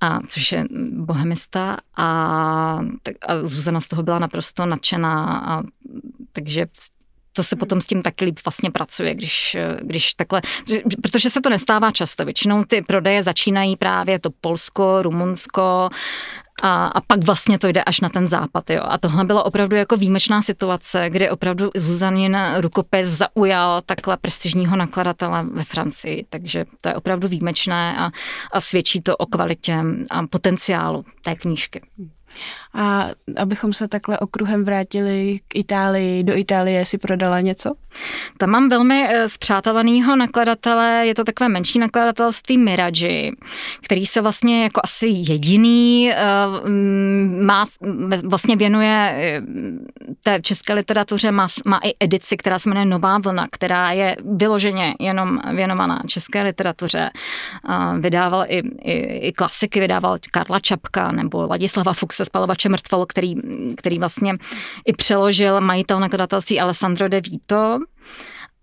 a 0.00 0.20
což 0.28 0.52
je 0.52 0.64
bohemista 0.92 1.76
a, 1.96 2.78
tak, 3.02 3.16
a 3.22 3.46
Zuzana 3.46 3.80
z 3.80 3.88
toho 3.88 4.02
byla 4.02 4.18
naprosto 4.18 4.66
nadšená 4.66 5.40
a 5.46 5.62
takže 6.32 6.66
to 7.32 7.42
se 7.42 7.56
potom 7.56 7.80
s 7.80 7.86
tím 7.86 8.02
taky 8.02 8.24
líp 8.24 8.38
vlastně 8.44 8.70
pracuje, 8.70 9.14
když, 9.14 9.56
když 9.80 10.14
takhle, 10.14 10.42
protože 11.02 11.30
se 11.30 11.40
to 11.40 11.50
nestává 11.50 11.92
často. 11.92 12.24
Většinou 12.24 12.64
ty 12.64 12.82
prodeje 12.82 13.22
začínají 13.22 13.76
právě 13.76 14.18
to 14.18 14.30
Polsko, 14.40 15.02
Rumunsko, 15.02 15.88
a, 16.62 16.86
a 16.86 17.00
pak 17.00 17.24
vlastně 17.24 17.58
to 17.58 17.68
jde 17.68 17.84
až 17.84 18.00
na 18.00 18.08
ten 18.08 18.28
západ. 18.28 18.70
Jo. 18.70 18.82
A 18.84 18.98
tohle 18.98 19.24
bylo 19.24 19.44
opravdu 19.44 19.76
jako 19.76 19.96
výjimečná 19.96 20.42
situace, 20.42 21.10
kdy 21.10 21.30
opravdu 21.30 21.70
Zuzanin 21.76 22.38
rukopis 22.56 23.08
zaujal 23.08 23.82
takhle 23.86 24.16
prestižního 24.16 24.76
nakladatele 24.76 25.44
ve 25.52 25.64
Francii. 25.64 26.26
Takže 26.30 26.64
to 26.80 26.88
je 26.88 26.94
opravdu 26.94 27.28
výjimečné 27.28 27.96
a, 27.98 28.10
a 28.52 28.60
svědčí 28.60 29.00
to 29.00 29.16
o 29.16 29.26
kvalitě 29.26 29.84
a 30.10 30.26
potenciálu 30.26 31.04
té 31.22 31.34
knížky. 31.34 31.80
A 32.74 33.08
abychom 33.36 33.72
se 33.72 33.88
takhle 33.88 34.18
okruhem 34.18 34.64
vrátili 34.64 35.40
k 35.48 35.56
Itálii, 35.56 36.24
do 36.24 36.36
Itálie 36.36 36.84
si 36.84 36.98
prodala 36.98 37.40
něco? 37.40 37.74
Tam 38.38 38.50
mám 38.50 38.68
velmi 38.68 39.08
eh, 39.08 40.16
nakladatele, 40.16 41.06
je 41.06 41.14
to 41.14 41.24
takové 41.24 41.48
menší 41.48 41.78
nakladatelství 41.78 42.58
Miraji, 42.58 43.32
který 43.82 44.06
se 44.06 44.20
vlastně 44.20 44.62
jako 44.62 44.80
asi 44.84 45.06
jediný 45.08 46.12
eh, 46.12 46.16
má, 47.42 47.66
vlastně 48.24 48.56
věnuje 48.56 49.14
eh, 49.16 49.42
té 50.22 50.40
české 50.42 50.74
literatuře, 50.74 51.30
má, 51.30 51.46
má 51.64 51.80
i 51.84 51.94
edici, 52.00 52.36
která 52.36 52.58
se 52.58 52.68
jmenuje 52.68 52.86
Nová 52.86 53.18
vlna, 53.18 53.48
která 53.52 53.92
je 53.92 54.16
vyloženě 54.24 54.94
jenom 55.00 55.40
věnovaná 55.54 56.02
české 56.06 56.42
literatuře. 56.42 57.10
Vydával 58.00 58.44
i, 58.48 58.62
i, 58.82 58.92
i 59.28 59.32
klasiky, 59.32 59.80
vydával 59.80 60.18
Karla 60.30 60.60
Čapka 60.60 61.12
nebo 61.12 61.46
Ladislava 61.46 61.92
Fuchse 62.16 62.24
Spalovače 62.24 62.68
mrtvol, 62.68 63.06
který, 63.06 63.34
který 63.76 63.98
vlastně 63.98 64.34
i 64.86 64.92
přeložil 64.92 65.60
majitel 65.60 66.00
nakladatelství 66.00 66.60
Alessandro 66.60 67.08
De 67.08 67.20
Vito. 67.20 67.78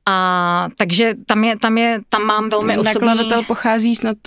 A 0.06 0.68
takže 0.78 1.14
tam 1.26 1.44
je, 1.44 1.60
tam 1.60 1.78
je, 1.78 2.00
tam 2.10 2.24
mám 2.24 2.50
velmi 2.50 2.78
osobní... 2.78 3.08
Nakladatel 3.08 3.44
pochází 3.44 3.96
snad, 3.96 4.18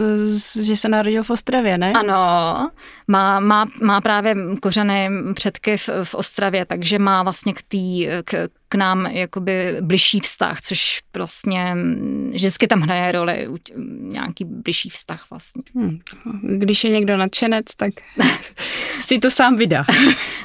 že 0.63 0.77
se 0.77 0.89
narodil 0.89 1.23
v 1.23 1.31
Ostravě, 1.31 1.79
ne? 1.79 1.93
Ano, 1.93 2.71
má, 3.09 3.41
má, 3.41 3.67
má 3.83 4.01
právě 4.01 4.35
kořeny 4.63 5.11
předky 5.35 5.77
v, 5.77 5.89
v 6.05 6.15
Ostravě, 6.15 6.67
takže 6.67 6.99
má 6.99 7.23
vlastně 7.23 7.55
k, 7.55 7.63
tý, 7.69 8.09
k, 8.25 8.49
k 8.69 8.75
nám 8.75 9.07
jakoby 9.07 9.77
bližší 9.81 10.21
vztah, 10.21 10.61
což 10.61 11.01
vlastně 11.17 11.77
vždycky 12.31 12.67
tam 12.67 12.81
hraje 12.81 13.13
roli 13.13 13.49
nějaký 14.01 14.45
bližší 14.45 14.89
vztah 14.89 15.25
vlastně. 15.31 15.63
Hmm. 15.75 15.99
Když 16.59 16.85
je 16.85 16.91
někdo 16.91 17.17
nadšenec, 17.17 17.65
tak 17.77 17.95
si 19.01 19.19
to 19.19 19.31
sám 19.31 19.57
vydá. 19.57 19.85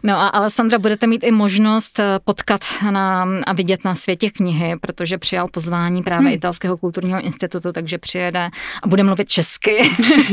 No 0.04 0.16
a 0.16 0.28
Alessandra, 0.28 0.80
budete 0.80 1.08
mít 1.08 1.24
i 1.24 1.32
možnost 1.32 2.00
eh, 2.00 2.20
potkat 2.24 2.62
na, 2.92 3.28
a 3.46 3.54
vidět 3.54 3.86
na 3.86 3.96
světě 3.96 4.32
knihy, 4.32 4.76
protože 4.82 5.18
přijal 5.18 5.48
pozvání 5.48 6.04
právě 6.04 6.28
hmm. 6.28 6.36
Italského 6.36 6.78
kulturního 6.78 7.22
institutu, 7.22 7.72
takže 7.72 7.98
přijede 7.98 8.50
a 8.84 8.88
bude 8.88 9.04
mluvit 9.04 9.30
česky. 9.30 9.78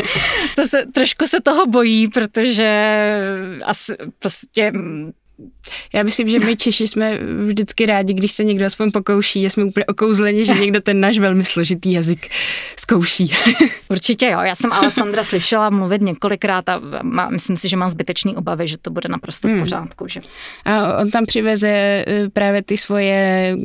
to 0.57 0.69
se, 0.69 0.87
trošku 0.95 1.27
se 1.27 1.41
toho 1.41 1.67
bojí, 1.67 2.09
protože 2.09 2.69
asi 3.65 3.97
prostě 4.19 4.73
já 5.93 6.03
myslím, 6.03 6.29
že 6.29 6.39
my 6.39 6.57
Češi 6.57 6.87
jsme 6.87 7.19
vždycky 7.45 7.87
rádi, 7.87 8.15
když 8.15 8.33
se 8.33 8.45
někdo 8.45 8.67
aspoň 8.67 8.91
pokouší, 8.91 9.45
jsme 9.45 9.65
úplně 9.65 9.87
okouzleni, 9.87 10.45
že 10.45 10.55
někdo 10.55 10.81
ten 10.81 11.01
náš 11.01 11.19
velmi 11.19 11.45
složitý 11.45 11.93
jazyk 11.93 12.29
zkouší. 12.81 13.33
Určitě 13.89 14.27
jo, 14.27 14.41
já 14.41 14.55
jsem 14.55 14.73
Alessandra 14.73 15.23
slyšela 15.23 15.71
mluvit 15.71 16.03
několikrát 16.03 16.69
a 16.69 16.81
má, 17.03 17.31
myslím 17.31 17.57
si, 17.57 17.69
že 17.69 17.77
mám 17.77 17.91
zbytečný 17.91 18.37
obavy, 18.37 18.69
že 18.69 18.79
to 18.79 18.91
bude 18.91 19.09
naprosto 19.09 19.49
v 19.49 19.51
hmm. 19.51 19.61
pořádku. 19.61 20.09
Že... 20.09 20.21
A 20.65 20.99
on 20.99 21.11
tam 21.11 21.27
přiveze 21.27 21.69
e, 21.69 22.05
právě 22.33 22.63
ty 22.63 22.77
svoje 22.77 23.57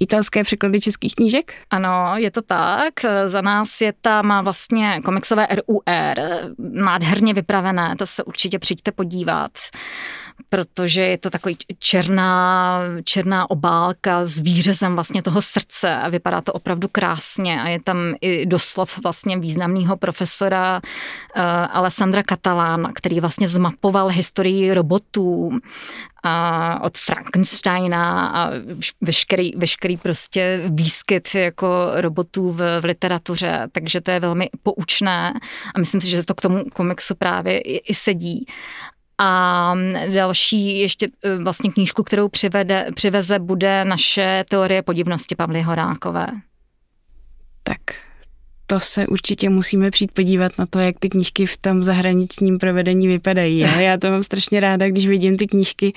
italské 0.00 0.44
překlady 0.44 0.80
českých 0.80 1.14
knížek? 1.14 1.54
Ano, 1.70 2.14
je 2.16 2.30
to 2.30 2.42
tak. 2.42 2.94
Za 3.26 3.40
nás 3.40 3.80
je 3.80 3.92
ta, 4.00 4.22
má 4.22 4.42
vlastně 4.42 5.00
komiksové 5.04 5.46
RUR, 5.50 6.16
nádherně 6.58 7.34
vypravené, 7.34 7.94
to 7.98 8.06
se 8.06 8.24
určitě 8.24 8.58
přijďte 8.58 8.92
podívat 8.92 9.50
protože 10.48 11.02
je 11.02 11.18
to 11.18 11.30
takový 11.30 11.56
černá, 11.78 12.80
černá 13.04 13.50
obálka 13.50 14.24
s 14.24 14.40
výřezem 14.40 14.94
vlastně 14.94 15.22
toho 15.22 15.42
srdce 15.42 15.94
a 15.94 16.08
vypadá 16.08 16.40
to 16.40 16.52
opravdu 16.52 16.88
krásně 16.88 17.62
a 17.62 17.68
je 17.68 17.80
tam 17.80 17.98
i 18.20 18.46
doslov 18.46 18.98
vlastně 19.02 19.38
významného 19.38 19.96
profesora 19.96 20.80
uh, 21.36 21.42
Alessandra 21.70 22.22
Catalana, 22.22 22.92
který 22.94 23.20
vlastně 23.20 23.48
zmapoval 23.48 24.08
historii 24.08 24.74
robotů 24.74 25.50
a 26.22 26.80
od 26.82 26.98
Frankensteina 26.98 28.28
a 28.28 28.50
veškerý, 29.00 29.52
veškerý 29.56 29.96
prostě 29.96 30.62
výskyt 30.68 31.34
jako 31.34 31.90
robotů 31.94 32.52
v, 32.52 32.80
v 32.80 32.84
literatuře, 32.84 33.68
takže 33.72 34.00
to 34.00 34.10
je 34.10 34.20
velmi 34.20 34.48
poučné 34.62 35.32
a 35.74 35.78
myslím 35.78 36.00
si, 36.00 36.10
že 36.10 36.24
to 36.24 36.34
k 36.34 36.40
tomu 36.40 36.64
komiksu 36.72 37.14
právě 37.14 37.60
i, 37.60 37.76
i 37.76 37.94
sedí. 37.94 38.46
A 39.18 39.74
další 40.14 40.78
ještě 40.78 41.08
e, 41.24 41.36
vlastně 41.36 41.70
knížku, 41.70 42.02
kterou 42.02 42.28
přivede, 42.28 42.86
přiveze, 42.94 43.38
bude 43.38 43.84
naše 43.84 44.44
teorie 44.48 44.82
podivnosti 44.82 45.34
Pavly 45.34 45.62
Horákové. 45.62 46.26
Tak 47.62 47.80
to 48.66 48.80
se 48.80 49.06
určitě 49.06 49.48
musíme 49.48 49.90
přijít 49.90 50.12
podívat 50.12 50.58
na 50.58 50.66
to, 50.66 50.78
jak 50.78 50.98
ty 50.98 51.08
knížky 51.08 51.46
v 51.46 51.56
tom 51.56 51.82
zahraničním 51.82 52.58
provedení 52.58 53.08
vypadají. 53.08 53.58
Já 53.58 53.96
to 53.96 54.10
mám 54.10 54.22
strašně 54.22 54.60
ráda, 54.60 54.88
když 54.88 55.06
vidím 55.06 55.36
ty 55.36 55.46
knížky 55.46 55.92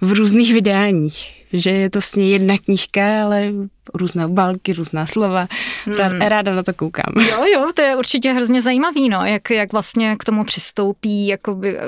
v 0.00 0.12
různých 0.12 0.52
vydáních. 0.52 1.39
Že 1.52 1.70
je 1.70 1.90
to 1.90 1.98
vlastně 1.98 2.28
jedna 2.28 2.58
knížka, 2.58 3.24
ale 3.24 3.52
různé 3.94 4.26
obálky, 4.26 4.72
různá 4.72 5.06
slova. 5.06 5.46
Hmm. 5.84 6.20
Ráda 6.20 6.54
na 6.54 6.62
to 6.62 6.74
koukám. 6.74 7.12
Jo, 7.28 7.44
jo, 7.54 7.70
to 7.74 7.82
je 7.82 7.96
určitě 7.96 8.32
hrozně 8.32 8.62
zajímavý, 8.62 9.08
no, 9.08 9.24
jak, 9.24 9.50
jak 9.50 9.72
vlastně 9.72 10.16
k 10.16 10.24
tomu 10.24 10.44
přistoupí, 10.44 11.26
jakoby, 11.26 11.78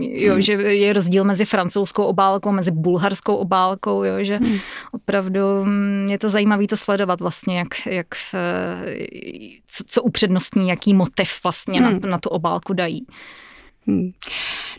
jo, 0.00 0.32
hmm. 0.32 0.42
že 0.42 0.52
je 0.52 0.92
rozdíl 0.92 1.24
mezi 1.24 1.44
francouzskou 1.44 2.04
obálkou, 2.04 2.52
mezi 2.52 2.70
bulharskou 2.70 3.36
obálkou, 3.36 4.04
jo, 4.04 4.24
že 4.24 4.36
hmm. 4.36 4.58
opravdu 4.92 5.64
mm, 5.64 6.08
je 6.10 6.18
to 6.18 6.28
zajímavé 6.28 6.66
to 6.66 6.76
sledovat 6.76 7.20
vlastně, 7.20 7.58
jak, 7.58 7.86
jak 7.86 8.06
eh, 8.34 8.96
co, 9.68 9.84
co 9.86 10.02
upřednostní, 10.02 10.68
jaký 10.68 10.94
motiv 10.94 11.30
vlastně 11.44 11.80
hmm. 11.80 12.00
na, 12.04 12.10
na 12.10 12.18
tu 12.18 12.28
obálku 12.28 12.72
dají. 12.72 13.06
Hmm. 13.86 14.10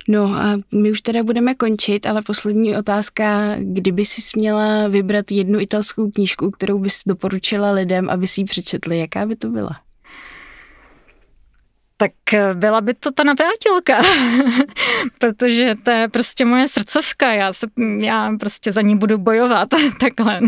No 0.08 0.36
a 0.36 0.58
my 0.72 0.92
už 0.92 1.02
teda 1.02 1.24
budeme 1.24 1.56
končit, 1.56 2.06
ale 2.06 2.22
poslední 2.22 2.78
otázka, 2.78 3.56
kdyby 3.60 4.06
si 4.06 4.22
směla 4.22 4.88
vybrat 4.88 5.32
jednu 5.32 5.60
italskou 5.60 6.12
knížku, 6.12 6.52
kterou 6.52 6.80
bys 6.80 7.02
doporučila 7.08 7.72
lidem, 7.72 8.10
aby 8.10 8.28
si 8.28 8.42
ji 8.42 8.46
přečetli, 8.46 9.00
jaká 9.00 9.26
by 9.26 9.36
to 9.36 9.50
byla? 9.50 9.87
Tak 11.98 12.12
eh, 12.34 12.54
byla 12.54 12.82
by 12.82 12.94
to 12.94 13.12
ta 13.12 13.24
navrátilka, 13.24 14.02
protože 15.20 15.76
to 15.84 15.92
je 15.92 16.08
prostě 16.08 16.46
moje 16.46 16.68
srdcovka, 16.68 17.34
já, 17.34 17.54
se, 17.54 17.68
já 18.00 18.32
prostě 18.40 18.72
za 18.72 18.82
ní 18.82 18.98
budu 18.98 19.18
bojovat 19.18 19.70
takhle. 20.00 20.40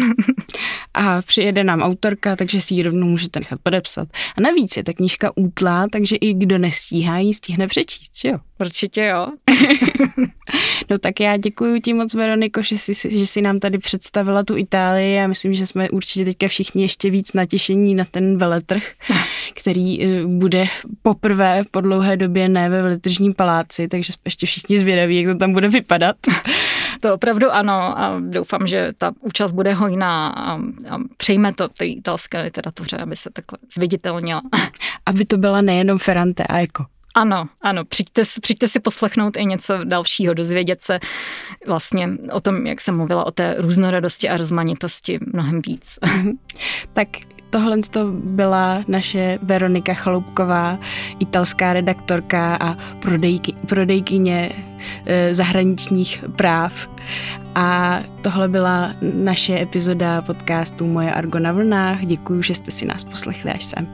A 0.93 1.21
přijede 1.21 1.63
nám 1.63 1.81
autorka, 1.81 2.35
takže 2.35 2.61
si 2.61 2.73
ji 2.73 2.83
rovnou 2.83 3.07
můžete 3.07 3.39
nechat 3.39 3.59
podepsat. 3.63 4.07
A 4.37 4.41
navíc 4.41 4.77
je 4.77 4.83
ta 4.83 4.93
knížka 4.93 5.31
útlá, 5.35 5.87
takže 5.91 6.15
i 6.15 6.33
kdo 6.33 6.57
nestíhá, 6.57 7.17
ji 7.17 7.33
stihne 7.33 7.67
přečíst, 7.67 8.25
jo? 8.25 8.39
Určitě 8.59 9.05
jo. 9.05 9.27
no 10.89 10.97
tak 10.97 11.19
já 11.19 11.37
děkuji 11.37 11.81
ti 11.81 11.93
moc, 11.93 12.13
Veroniko, 12.13 12.61
že 12.61 12.77
jsi, 12.77 12.93
že 13.19 13.25
jsi 13.25 13.41
nám 13.41 13.59
tady 13.59 13.77
představila 13.77 14.43
tu 14.43 14.57
Itálii. 14.57 15.15
Já 15.15 15.27
myslím, 15.27 15.53
že 15.53 15.67
jsme 15.67 15.89
určitě 15.89 16.25
teďka 16.25 16.47
všichni 16.47 16.81
ještě 16.81 17.09
víc 17.09 17.33
natěšení 17.33 17.95
na 17.95 18.05
ten 18.11 18.37
veletrh, 18.37 18.83
který 19.53 20.03
eh, 20.03 20.25
bude 20.25 20.65
poprvé 21.01 21.38
po 21.71 21.81
dlouhé 21.81 22.17
době 22.17 22.49
ne 22.49 22.69
ve 22.69 22.81
veletržním 22.81 23.33
paláci, 23.33 23.87
takže 23.87 24.13
jsme 24.13 24.21
ještě 24.25 24.45
všichni 24.45 24.79
zvědaví, 24.79 25.21
jak 25.21 25.33
to 25.33 25.39
tam 25.39 25.53
bude 25.53 25.67
vypadat. 25.67 26.15
To 26.99 27.13
opravdu 27.13 27.51
ano 27.51 27.99
a 27.99 28.19
doufám, 28.19 28.67
že 28.67 28.91
ta 28.97 29.11
účast 29.19 29.51
bude 29.51 29.73
hojná 29.73 30.29
a, 30.29 30.53
a 30.89 30.97
přejme 31.17 31.53
to 31.53 31.67
té 31.67 31.85
italské 31.85 32.41
literatuře, 32.41 32.97
aby 32.97 33.15
se 33.15 33.29
takhle 33.33 33.57
zviditelnila. 33.75 34.41
Aby 35.05 35.25
to 35.25 35.37
byla 35.37 35.61
nejenom 35.61 35.97
Ferrante 35.97 36.43
a 36.43 36.59
Eko. 36.59 36.85
Ano, 37.15 37.49
ano, 37.61 37.85
přijďte, 37.85 38.23
přijďte 38.41 38.67
si 38.67 38.79
poslechnout 38.79 39.37
i 39.37 39.45
něco 39.45 39.83
dalšího, 39.83 40.33
dozvědět 40.33 40.81
se 40.81 40.99
vlastně 41.67 42.09
o 42.31 42.41
tom, 42.41 42.67
jak 42.67 42.81
jsem 42.81 42.97
mluvila, 42.97 43.25
o 43.25 43.31
té 43.31 43.55
různorodosti 43.57 44.29
a 44.29 44.37
rozmanitosti 44.37 45.19
mnohem 45.33 45.61
víc. 45.67 45.99
Tak 46.93 47.07
tohle 47.49 47.77
to 47.89 48.11
byla 48.11 48.83
naše 48.87 49.39
Veronika 49.41 49.93
Chaloupková, 49.93 50.79
italská 51.19 51.73
redaktorka 51.73 52.57
a 52.61 52.77
prodejky, 53.01 53.53
prodejkyně 53.67 54.51
e, 55.05 55.35
zahraničních 55.35 56.23
práv. 56.35 56.89
A 57.55 57.99
tohle 58.21 58.47
byla 58.47 58.93
naše 59.01 59.59
epizoda 59.61 60.21
podcastu 60.21 60.87
Moje 60.87 61.13
Argo 61.13 61.39
na 61.39 61.51
vlnách. 61.51 62.05
Děkuji, 62.05 62.41
že 62.41 62.55
jste 62.55 62.71
si 62.71 62.85
nás 62.85 63.03
poslechli 63.03 63.51
až 63.51 63.65
sem. 63.65 63.87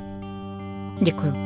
Děkuji. 1.01 1.44